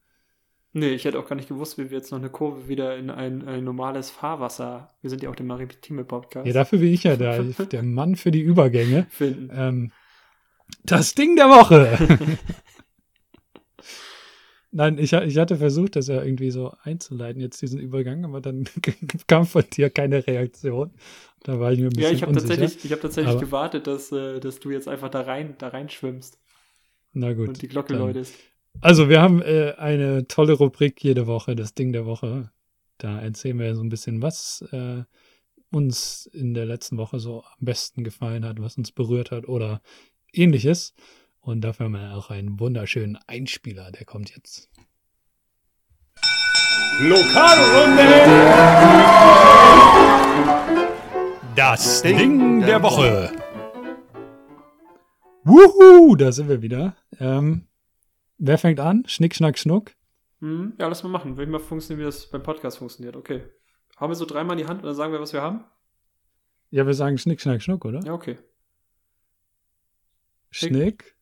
[0.73, 3.09] Nee, ich hätte auch gar nicht gewusst, wie wir jetzt noch eine Kurve wieder in
[3.11, 7.03] ein, ein normales Fahrwasser, wir sind ja auch der maritime Podcast, Ja, dafür bin ich
[7.03, 7.41] ja da.
[7.71, 9.05] Der Mann für die Übergänge.
[9.11, 9.49] finden.
[9.53, 9.91] Ähm,
[10.83, 12.37] das Ding der Woche.
[14.75, 18.65] Nein, ich, ich hatte versucht, das ja irgendwie so einzuleiten, jetzt diesen Übergang, aber dann
[19.27, 20.91] kam von dir keine Reaktion.
[21.43, 23.85] Da war ich mir ein bisschen Ja, ich habe tatsächlich, ich hab tatsächlich Aber- gewartet,
[23.85, 26.39] dass, äh, dass du jetzt einfach da rein, da reinschwimmst
[27.13, 27.49] Na gut.
[27.49, 28.33] und die Glocke dann- läutest.
[28.81, 32.49] Also wir haben äh, eine tolle Rubrik jede Woche, das Ding der Woche.
[32.97, 35.03] Da erzählen wir so ein bisschen, was äh,
[35.71, 39.81] uns in der letzten Woche so am besten gefallen hat, was uns berührt hat oder
[40.33, 40.95] ähnliches.
[41.43, 44.69] Und dafür haben wir auch einen wunderschönen Einspieler, der kommt jetzt.
[51.53, 53.33] Das Ding der Woche.
[55.43, 56.95] Wuhu, da sind wir wieder.
[57.19, 57.67] Ähm,
[58.37, 59.03] wer fängt an?
[59.07, 59.91] Schnick, schnack, schnuck.
[60.39, 61.35] Hm, ja, lass mal machen.
[61.35, 63.17] Will ich mal funktionieren, wie das beim Podcast funktioniert.
[63.17, 63.43] Okay.
[63.97, 65.65] Haben wir so dreimal in die Hand und dann sagen wir, was wir haben?
[66.69, 67.99] Ja, wir sagen Schnick, Schnack, Schnuck, oder?
[68.05, 68.37] Ja, okay.
[70.49, 71.12] Schnick,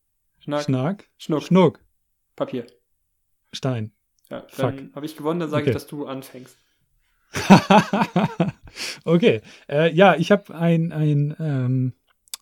[0.41, 1.79] Schnack, Schnack, Schnuck, Schnuck,
[2.35, 2.65] Papier.
[3.53, 3.91] Stein.
[4.29, 5.71] Ja, dann habe ich gewonnen, dann sage Okay.
[5.71, 6.57] ich, dass du anfängst.
[9.05, 9.41] okay.
[9.69, 11.93] Äh, ja, ich habe ein, ein ähm,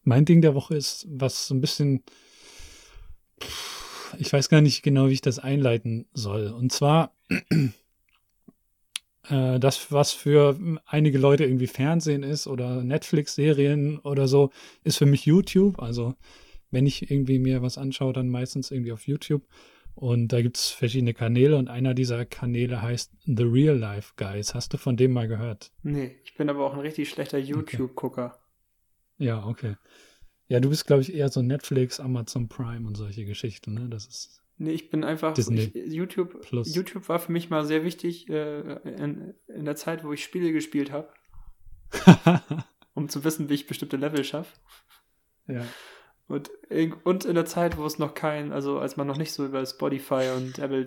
[0.03, 2.03] mein Ding der Woche ist, was so ein bisschen,
[3.41, 6.47] pff, ich weiß gar nicht genau, wie ich das einleiten soll.
[6.47, 7.13] Und zwar
[9.29, 14.51] äh, das, was für einige Leute irgendwie Fernsehen ist oder Netflix-Serien oder so,
[14.83, 15.81] ist für mich YouTube.
[15.81, 16.15] Also
[16.71, 19.47] wenn ich irgendwie mir was anschaue, dann meistens irgendwie auf YouTube.
[19.95, 24.55] Und da gibt es verschiedene Kanäle und einer dieser Kanäle heißt The Real Life Guys.
[24.55, 25.71] Hast du von dem mal gehört?
[25.83, 28.39] Nee, ich bin aber auch ein richtig schlechter YouTube-Gucker.
[29.17, 29.75] Ja, okay.
[30.47, 33.89] Ja, du bist, glaube ich, eher so Netflix, Amazon Prime und solche Geschichten, ne?
[33.89, 34.41] Das ist.
[34.57, 35.33] Nee, ich bin einfach.
[35.33, 36.73] Disney Ich, YouTube, Plus.
[36.73, 38.59] YouTube war für mich mal sehr wichtig äh,
[38.89, 41.09] in, in der Zeit, wo ich Spiele gespielt habe,
[42.93, 44.57] um zu wissen, wie ich bestimmte Level schaffe.
[45.47, 45.65] ja.
[46.29, 49.33] Und, in- und in der Zeit, wo es noch kein, also als man noch nicht
[49.33, 50.85] so über Spotify und Apple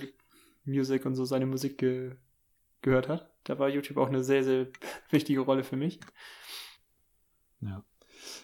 [0.64, 2.12] Music und so seine Musik ge
[2.80, 4.66] gehört hat, da war YouTube auch eine sehr, sehr
[5.10, 6.00] wichtige Rolle für mich.
[7.60, 7.84] Ja.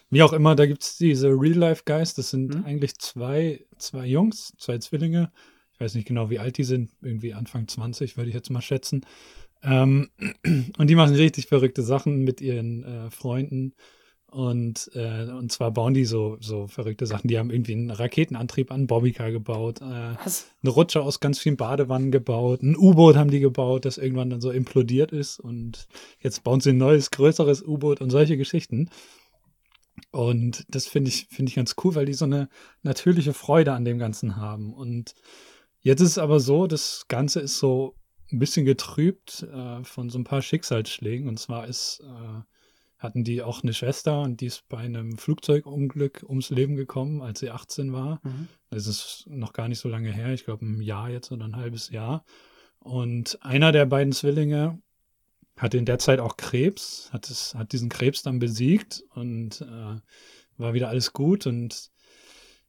[0.09, 2.13] Wie auch immer, da gibt es diese Real Life Guys.
[2.13, 2.63] Das sind Mhm.
[2.65, 5.31] eigentlich zwei, zwei Jungs, zwei Zwillinge.
[5.73, 6.91] Ich weiß nicht genau, wie alt die sind.
[7.01, 9.05] Irgendwie Anfang 20, würde ich jetzt mal schätzen.
[9.61, 10.09] Ähm,
[10.77, 13.73] und die machen richtig verrückte Sachen mit ihren äh, Freunden.
[14.31, 17.27] Und, äh, und zwar bauen die so, so verrückte Sachen.
[17.27, 19.81] Die haben irgendwie einen Raketenantrieb an Bobbycar gebaut.
[19.81, 20.17] Äh, eine
[20.65, 22.61] Rutsche aus ganz vielen Badewannen gebaut.
[22.61, 25.39] Ein U-Boot haben die gebaut, das irgendwann dann so implodiert ist.
[25.39, 25.87] Und
[26.19, 28.91] jetzt bauen sie ein neues, größeres U-Boot und solche Geschichten.
[30.11, 32.49] Und das finde ich, finde ich ganz cool, weil die so eine
[32.83, 34.73] natürliche Freude an dem Ganzen haben.
[34.73, 35.15] Und
[35.81, 37.95] jetzt ist es aber so, das Ganze ist so
[38.31, 41.27] ein bisschen getrübt äh, von so ein paar Schicksalsschlägen.
[41.27, 42.41] Und zwar ist, äh,
[42.99, 47.39] hatten die auch eine Schwester und die ist bei einem Flugzeugunglück ums Leben gekommen, als
[47.39, 48.19] sie 18 war.
[48.23, 48.49] Mhm.
[48.69, 51.55] Das ist noch gar nicht so lange her, ich glaube ein Jahr jetzt oder ein
[51.55, 52.25] halbes Jahr.
[52.79, 54.81] Und einer der beiden Zwillinge
[55.57, 59.99] hatte in der Zeit auch Krebs, hat, es, hat diesen Krebs dann besiegt und äh,
[60.57, 61.47] war wieder alles gut.
[61.47, 61.91] Und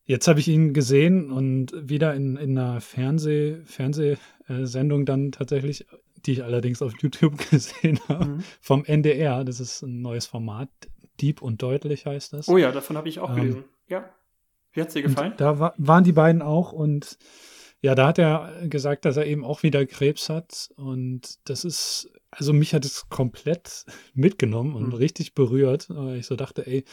[0.04, 5.86] jetzt habe ich ihn gesehen und wieder in, in einer Fernseh, Fernsehsendung dann tatsächlich,
[6.26, 8.44] die ich allerdings auf YouTube gesehen habe, mhm.
[8.60, 9.44] vom NDR.
[9.44, 10.68] Das ist ein neues Format.
[11.20, 12.48] Dieb und deutlich heißt das.
[12.48, 13.64] Oh ja, davon habe ich auch ähm, gelesen.
[13.88, 14.08] Ja.
[14.72, 15.34] Wie hat es dir gefallen?
[15.36, 17.18] Da war, waren die beiden auch und
[17.82, 20.70] ja, da hat er gesagt, dass er eben auch wieder Krebs hat.
[20.76, 24.94] Und das ist, also mich hat es komplett mitgenommen und mhm.
[24.94, 25.86] richtig berührt.
[25.88, 26.84] Weil ich so dachte, ey,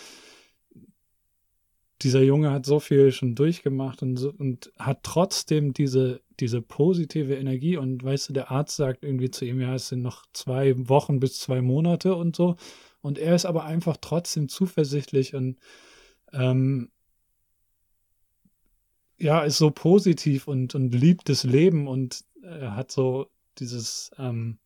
[2.01, 7.35] dieser Junge hat so viel schon durchgemacht und, so, und hat trotzdem diese, diese positive
[7.35, 7.77] Energie.
[7.77, 11.19] Und weißt du, der Arzt sagt irgendwie zu ihm, ja, es sind noch zwei Wochen
[11.19, 12.55] bis zwei Monate und so.
[13.01, 15.57] Und er ist aber einfach trotzdem zuversichtlich und
[16.33, 16.91] ähm,
[19.17, 23.27] ja, ist so positiv und, und liebt das Leben und äh, hat so
[23.57, 24.59] dieses, ähm,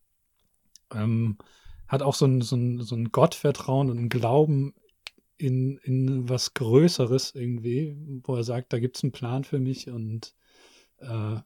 [0.94, 1.38] ähm,
[1.88, 4.74] hat auch so ein, so ein, so ein Gottvertrauen und ein Glauben
[5.42, 9.90] in, in was Größeres irgendwie, wo er sagt, da gibt es einen Plan für mich
[9.90, 10.36] und
[11.00, 11.38] äh,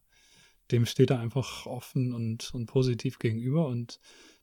[0.72, 4.00] dem steht er einfach offen und, und positiv gegenüber und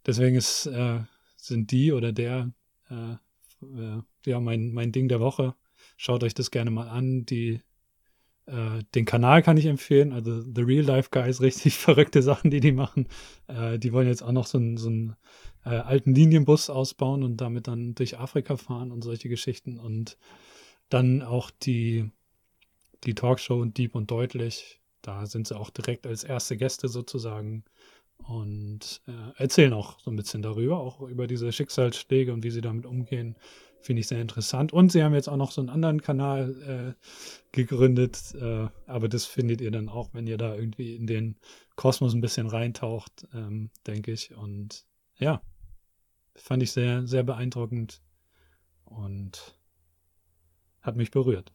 [0.06, 1.00] deswegen ist, äh,
[1.36, 2.52] sind die oder der
[2.90, 3.12] äh,
[3.62, 5.54] äh ja mein, mein Ding der Woche.
[5.96, 7.26] Schaut euch das gerne mal an.
[7.26, 7.60] Die
[8.46, 10.12] äh, den Kanal kann ich empfehlen.
[10.12, 13.06] Also The Real Life Guys, richtig verrückte Sachen, die die machen.
[13.46, 15.16] Äh, die wollen jetzt auch noch so einen, so einen
[15.64, 19.78] äh, alten Linienbus ausbauen und damit dann durch Afrika fahren und solche Geschichten.
[19.78, 20.16] Und
[20.88, 22.10] dann auch die,
[23.04, 24.80] die Talkshow Deep und Deutlich.
[25.02, 27.64] Da sind sie auch direkt als erste Gäste sozusagen
[28.28, 32.60] und äh, erzählen auch so ein bisschen darüber, auch über diese Schicksalsschläge und wie sie
[32.60, 33.36] damit umgehen.
[33.82, 34.72] Finde ich sehr interessant.
[34.72, 37.06] Und sie haben jetzt auch noch so einen anderen Kanal äh,
[37.50, 41.36] gegründet, äh, aber das findet ihr dann auch, wenn ihr da irgendwie in den
[41.74, 44.36] Kosmos ein bisschen reintaucht, ähm, denke ich.
[44.36, 44.86] Und
[45.18, 45.42] ja,
[46.36, 48.02] fand ich sehr, sehr beeindruckend
[48.84, 49.58] und
[50.80, 51.52] hat mich berührt.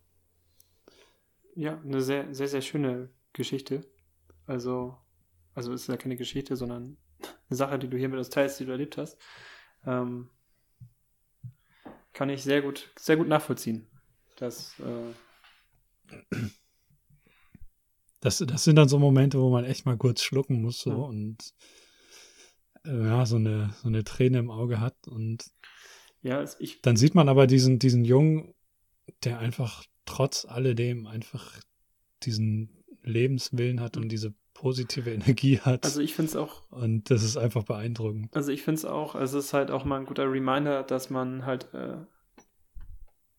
[1.56, 3.86] Ja, eine sehr, sehr, sehr schöne Geschichte.
[4.46, 4.98] Also,
[5.54, 6.98] also ist ja keine Geschichte, sondern
[7.50, 9.18] eine Sache, die du hier mit uns teilst, die du erlebt hast.
[9.86, 10.30] Ähm,
[12.18, 13.86] kann ich sehr gut, sehr gut nachvollziehen.
[14.38, 15.14] Das, äh
[18.22, 20.96] das, das sind dann so Momente, wo man echt mal kurz schlucken muss so, ja.
[20.96, 21.54] und
[22.86, 24.96] äh, ja, so eine, so eine Träne im Auge hat.
[25.08, 25.46] Und
[26.24, 28.56] ja, ich, dann sieht man aber diesen, diesen Jungen,
[29.24, 31.60] der einfach trotz alledem einfach
[32.24, 35.86] diesen Lebenswillen hat und diese positive Energie hat.
[35.86, 36.70] Also ich finde es auch.
[36.72, 38.36] Und das ist einfach beeindruckend.
[38.36, 41.12] Also ich finde es auch, also es ist halt auch mal ein guter Reminder, dass
[41.12, 41.98] man halt äh,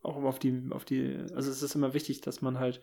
[0.02, 2.80] auch auf die, auf die, also es ist immer wichtig, dass man halt,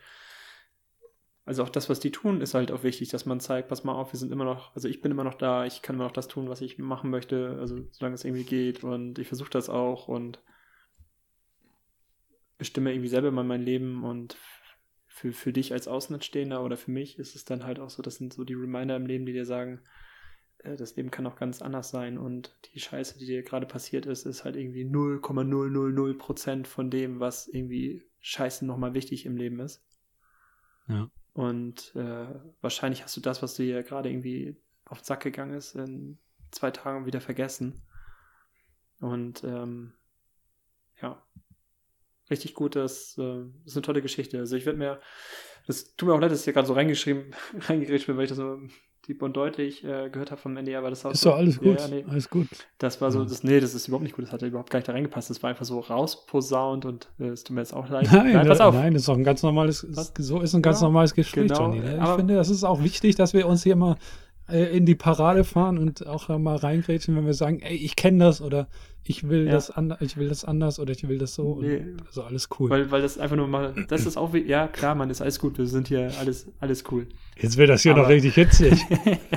[1.45, 3.93] also auch das, was die tun, ist halt auch wichtig, dass man zeigt, pass mal
[3.93, 6.11] auf, wir sind immer noch, also ich bin immer noch da, ich kann immer noch
[6.11, 9.69] das tun, was ich machen möchte, also solange es irgendwie geht und ich versuche das
[9.69, 10.41] auch und
[12.57, 14.38] bestimme irgendwie selber mal mein Leben und
[15.16, 18.16] für, für dich als Außenstehender oder für mich ist es dann halt auch so, das
[18.16, 19.80] sind so die Reminder im Leben, die dir sagen,
[20.57, 24.05] äh, das Leben kann auch ganz anders sein und die Scheiße, die dir gerade passiert
[24.07, 29.61] ist, ist halt irgendwie 0,000 Prozent von dem, was irgendwie Scheiße nochmal wichtig im Leben
[29.61, 29.86] ist.
[30.89, 31.09] Ja.
[31.32, 32.28] Und äh,
[32.59, 36.18] wahrscheinlich hast du das, was dir gerade irgendwie auf den Sack gegangen ist, in
[36.51, 37.84] zwei Tagen wieder vergessen.
[38.99, 39.93] Und ähm,
[41.01, 41.26] ja,
[42.30, 42.76] richtig gut.
[42.76, 44.39] Das, äh, das ist eine tolle Geschichte.
[44.39, 44.99] Also ich werde mir,
[45.67, 48.30] das tut mir auch leid, dass ich hier gerade so reingeschrieben, reingeredet bin, weil ich
[48.30, 48.59] das so
[49.07, 51.80] deep und deutlich äh, gehört habe vom NDR, weil das Ist so, doch alles gut,
[51.80, 52.47] ja, nee, alles gut.
[52.80, 54.88] Das war so, das, nee, das ist überhaupt nicht gut, das hat überhaupt gar nicht
[54.88, 55.30] da reingepasst.
[55.30, 58.07] Das war einfach so rausposaunt und äh, es tut mir jetzt auch leid.
[58.11, 58.73] Nein, nein, auf.
[58.73, 59.80] nein, das ist auch ein ganz normales,
[60.17, 61.80] so ist ein ganz ja, normales Gespräch, genau, Johnny.
[61.80, 61.99] Ne?
[62.01, 63.97] Ich finde, das ist auch wichtig, dass wir uns hier mal
[64.47, 68.41] in die Parade fahren und auch mal reingrätschen, wenn wir sagen, ey, ich kenne das
[68.41, 68.67] oder
[69.07, 69.51] ich will ja.
[69.51, 71.59] das anders, ich will das anders oder ich will das so.
[71.61, 71.83] Nee.
[72.05, 72.69] also alles cool.
[72.69, 75.39] Weil, weil das einfach nur mal, das ist auch wie, ja klar, man ist alles
[75.39, 77.07] gut, wir sind hier alles, alles cool.
[77.37, 78.73] Jetzt wird das hier Aber noch richtig hitzig.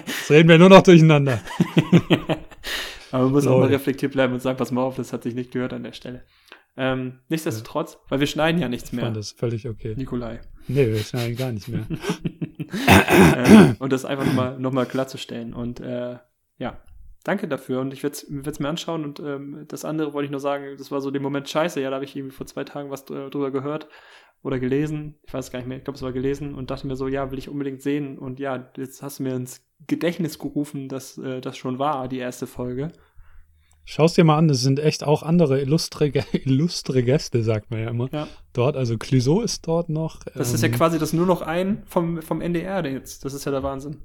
[0.06, 1.40] Jetzt reden wir nur noch durcheinander.
[3.10, 3.50] Aber man muss so.
[3.50, 5.82] auch mal reflektiert bleiben und sagen, pass mal auf, das hat sich nicht gehört an
[5.82, 6.22] der Stelle.
[6.76, 9.02] Ähm, nichtsdestotrotz, weil wir schneiden ja nichts mehr.
[9.02, 9.94] Ich fand das völlig okay.
[9.96, 10.40] Nikolai.
[10.66, 11.86] Nee, wir schneiden gar nicht mehr.
[12.58, 15.54] äh, und das einfach nochmal noch mal klarzustellen.
[15.54, 16.18] Und äh,
[16.58, 16.80] ja,
[17.24, 20.40] danke dafür und ich werde es mir anschauen und ähm, das andere wollte ich nur
[20.40, 22.90] sagen, das war so der Moment scheiße, ja, da habe ich irgendwie vor zwei Tagen
[22.90, 23.88] was drüber gehört
[24.42, 26.96] oder gelesen, ich weiß gar nicht mehr, ich glaube, es war gelesen und dachte mir
[26.96, 30.88] so, ja, will ich unbedingt sehen und ja, jetzt hast du mir ins Gedächtnis gerufen,
[30.88, 32.92] dass äh, das schon war, die erste Folge.
[33.90, 36.08] Schau es dir mal an, es sind echt auch andere illustre,
[36.44, 38.12] illustre Gäste, sagt man ja immer.
[38.12, 38.28] Ja.
[38.52, 40.22] Dort, also Clouseau ist dort noch.
[40.24, 43.24] Das ähm, ist ja ähm, quasi das nur noch ein vom, vom NDR jetzt.
[43.24, 44.02] Das ist ja der Wahnsinn.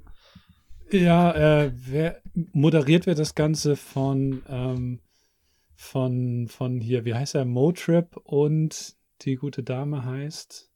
[0.90, 5.00] Ja, äh, wer moderiert wird das Ganze von, ähm,
[5.74, 10.72] von, von hier, wie heißt er, Motrip und die gute Dame heißt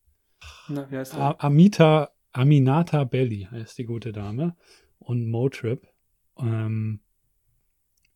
[0.68, 1.42] Na, wie heißt er?
[1.42, 4.54] Amita, Aminata Belli heißt die gute Dame
[4.98, 5.88] und Motrip.
[6.38, 7.00] Ähm,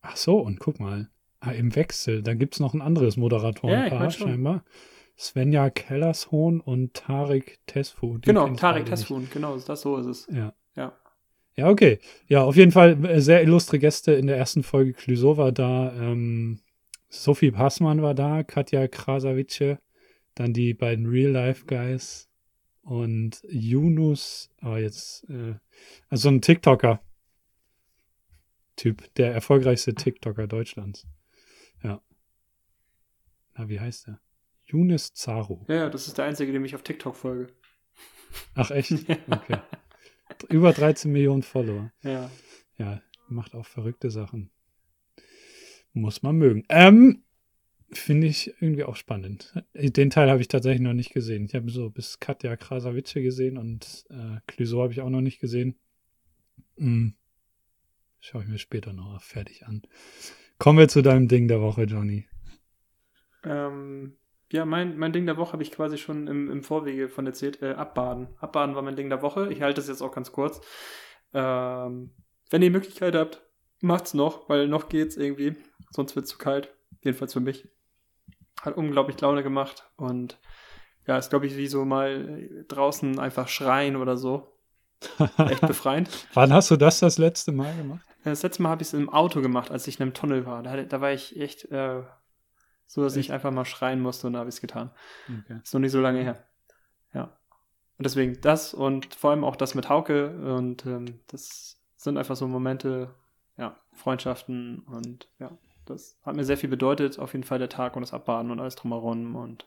[0.03, 1.09] ach so, und guck mal,
[1.41, 4.65] ah, im Wechsel, da gibt es noch ein anderes Moderatorenpaar ja, scheinbar.
[5.19, 8.19] Svenja Kellershorn und Tarek Tesfu.
[8.21, 10.29] Genau, Tarek Tesfu, genau, das so ist es.
[10.33, 10.53] Ja.
[10.75, 10.93] Ja.
[11.55, 11.99] Ja, okay.
[12.29, 14.95] Ja, auf jeden Fall äh, sehr illustre Gäste in der ersten Folge.
[14.95, 16.61] Clouseau war da, ähm,
[17.11, 19.77] Sophie Passmann war da, Katja Krasavice,
[20.35, 22.31] dann die beiden Real-Life-Guys
[22.83, 25.55] und Yunus, aber oh, jetzt, äh,
[26.09, 27.01] also ein TikToker.
[28.77, 31.07] Typ, der erfolgreichste TikToker Deutschlands.
[31.83, 32.03] Ja.
[33.55, 34.21] Na, wie heißt der?
[34.67, 35.65] Yunus Zaru.
[35.69, 37.53] Ja, ja, das ist der einzige, dem ich auf TikTok folge.
[38.55, 38.93] Ach, echt?
[39.31, 39.59] Okay.
[40.49, 41.93] Über 13 Millionen Follower.
[42.03, 42.31] Ja.
[42.79, 44.51] Ja, macht auch verrückte Sachen.
[45.93, 46.65] Muss man mögen.
[46.71, 47.23] Ähm,
[47.93, 49.53] finde ich irgendwie auch spannend.
[49.75, 51.45] Den Teil habe ich tatsächlich noch nicht gesehen.
[51.45, 55.39] Ich habe so bis Katja Krasavice gesehen und äh, Clouseau habe ich auch noch nicht
[55.39, 55.79] gesehen.
[56.79, 57.15] Hm.
[58.25, 59.83] Schaue ich mir später noch fertig an.
[60.59, 62.29] Kommen wir zu deinem Ding der Woche, Johnny.
[63.43, 64.17] Ähm,
[64.53, 67.61] ja, mein, mein Ding der Woche habe ich quasi schon im, im Vorwege von erzählt.
[67.63, 68.29] Äh, Abbaden.
[68.39, 69.53] Abbaden war mein Ding der Woche.
[69.53, 70.61] Ich halte es jetzt auch ganz kurz.
[71.35, 72.15] Ähm,
[72.49, 73.43] wenn ihr die Möglichkeit habt,
[73.81, 75.57] macht's noch, weil noch geht's irgendwie.
[75.91, 76.73] Sonst wird's zu kalt.
[77.03, 77.69] Jedenfalls für mich.
[78.61, 80.39] Hat unglaublich Laune gemacht und
[81.09, 84.57] ja, ist glaube ich wie so mal draußen einfach schreien oder so.
[85.39, 86.09] Echt befreiend.
[86.35, 88.12] Wann hast du das das letzte Mal gemacht?
[88.25, 90.63] Das letzte Mal habe ich es im Auto gemacht, als ich in einem Tunnel war.
[90.63, 92.03] Da, da war ich echt äh,
[92.93, 93.29] so dass Echt?
[93.29, 94.91] ich einfach mal schreien musste und da habe ich es getan.
[95.27, 95.61] Okay.
[95.63, 96.45] Ist noch nicht so lange her.
[97.15, 97.35] Ja.
[97.97, 102.37] Und deswegen das und vor allem auch das mit Hauke und ähm, das sind einfach
[102.37, 103.15] so Momente,
[103.57, 105.57] ja, Freundschaften und ja,
[105.87, 108.61] das hat mir sehr viel bedeutet, auf jeden Fall der Tag und das Abbaden und
[108.61, 109.67] alles drumherum und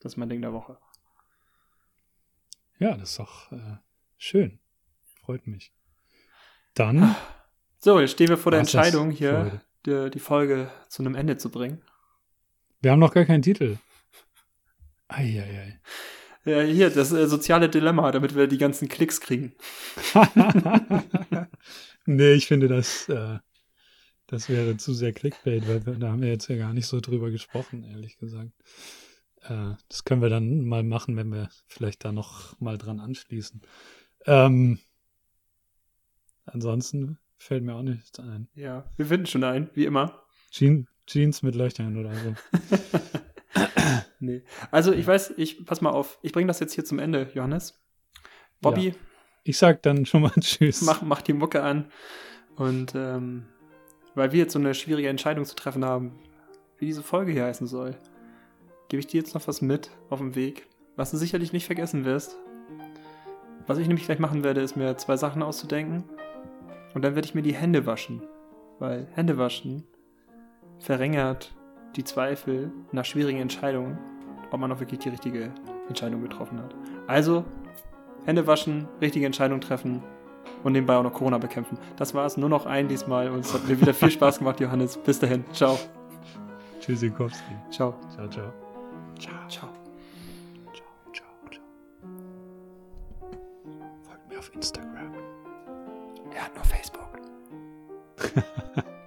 [0.00, 0.78] das ist mein Ding der Woche.
[2.80, 3.76] Ja, das ist doch äh,
[4.18, 4.58] schön.
[5.20, 5.72] Freut mich.
[6.74, 7.14] Dann.
[7.84, 11.50] So, jetzt stehen wir vor der Entscheidung hier, die, die Folge zu einem Ende zu
[11.50, 11.82] bringen.
[12.80, 13.76] Wir haben noch gar keinen Titel.
[15.08, 15.80] Eieiei.
[16.44, 19.56] Ja, hier, das äh, soziale Dilemma, damit wir die ganzen Klicks kriegen.
[22.06, 23.40] nee, ich finde, das, äh,
[24.28, 27.00] das wäre zu sehr Clickbait, weil wir, da haben wir jetzt ja gar nicht so
[27.00, 28.52] drüber gesprochen, ehrlich gesagt.
[29.40, 33.60] Äh, das können wir dann mal machen, wenn wir vielleicht da noch mal dran anschließen.
[34.26, 34.78] Ähm,
[36.44, 38.48] ansonsten fällt mir auch nichts ein.
[38.54, 40.22] Ja, wir finden schon ein, wie immer.
[40.50, 42.34] Jean, Jeans mit Löchern oder so.
[44.20, 44.42] nee.
[44.70, 47.82] Also ich weiß, ich pass mal auf, ich bringe das jetzt hier zum Ende, Johannes.
[48.60, 48.88] Bobby.
[48.88, 48.94] Ja.
[49.44, 50.82] Ich sag dann schon mal Tschüss.
[50.82, 51.90] Mach, mach die Mucke an.
[52.54, 53.46] Und ähm,
[54.14, 56.18] weil wir jetzt so eine schwierige Entscheidung zu treffen haben,
[56.78, 57.96] wie diese Folge hier heißen soll,
[58.88, 62.04] gebe ich dir jetzt noch was mit auf dem Weg, was du sicherlich nicht vergessen
[62.04, 62.36] wirst.
[63.66, 66.04] Was ich nämlich gleich machen werde, ist mir zwei Sachen auszudenken.
[66.94, 68.22] Und dann werde ich mir die Hände waschen.
[68.78, 69.84] Weil Hände waschen
[70.78, 71.54] verringert
[71.96, 73.98] die Zweifel nach schwierigen Entscheidungen,
[74.50, 75.52] ob man auch wirklich die richtige
[75.88, 76.74] Entscheidung getroffen hat.
[77.06, 77.44] Also,
[78.24, 80.02] Hände waschen, richtige Entscheidung treffen
[80.64, 81.78] und nebenbei auch noch Corona bekämpfen.
[81.96, 84.60] Das war es, nur noch ein diesmal und es hat mir wieder viel Spaß gemacht,
[84.60, 84.96] Johannes.
[84.96, 85.78] Bis dahin, ciao.
[86.80, 87.54] Tschüssikowski.
[87.70, 87.94] Ciao.
[88.14, 88.52] Ciao, ciao.
[89.18, 89.48] Ciao.
[89.48, 89.68] Ciao.
[90.72, 91.60] Ciao, ciao, ciao.
[94.02, 95.31] Folgt mir auf Instagram.
[96.34, 97.18] Er hat nur Facebook.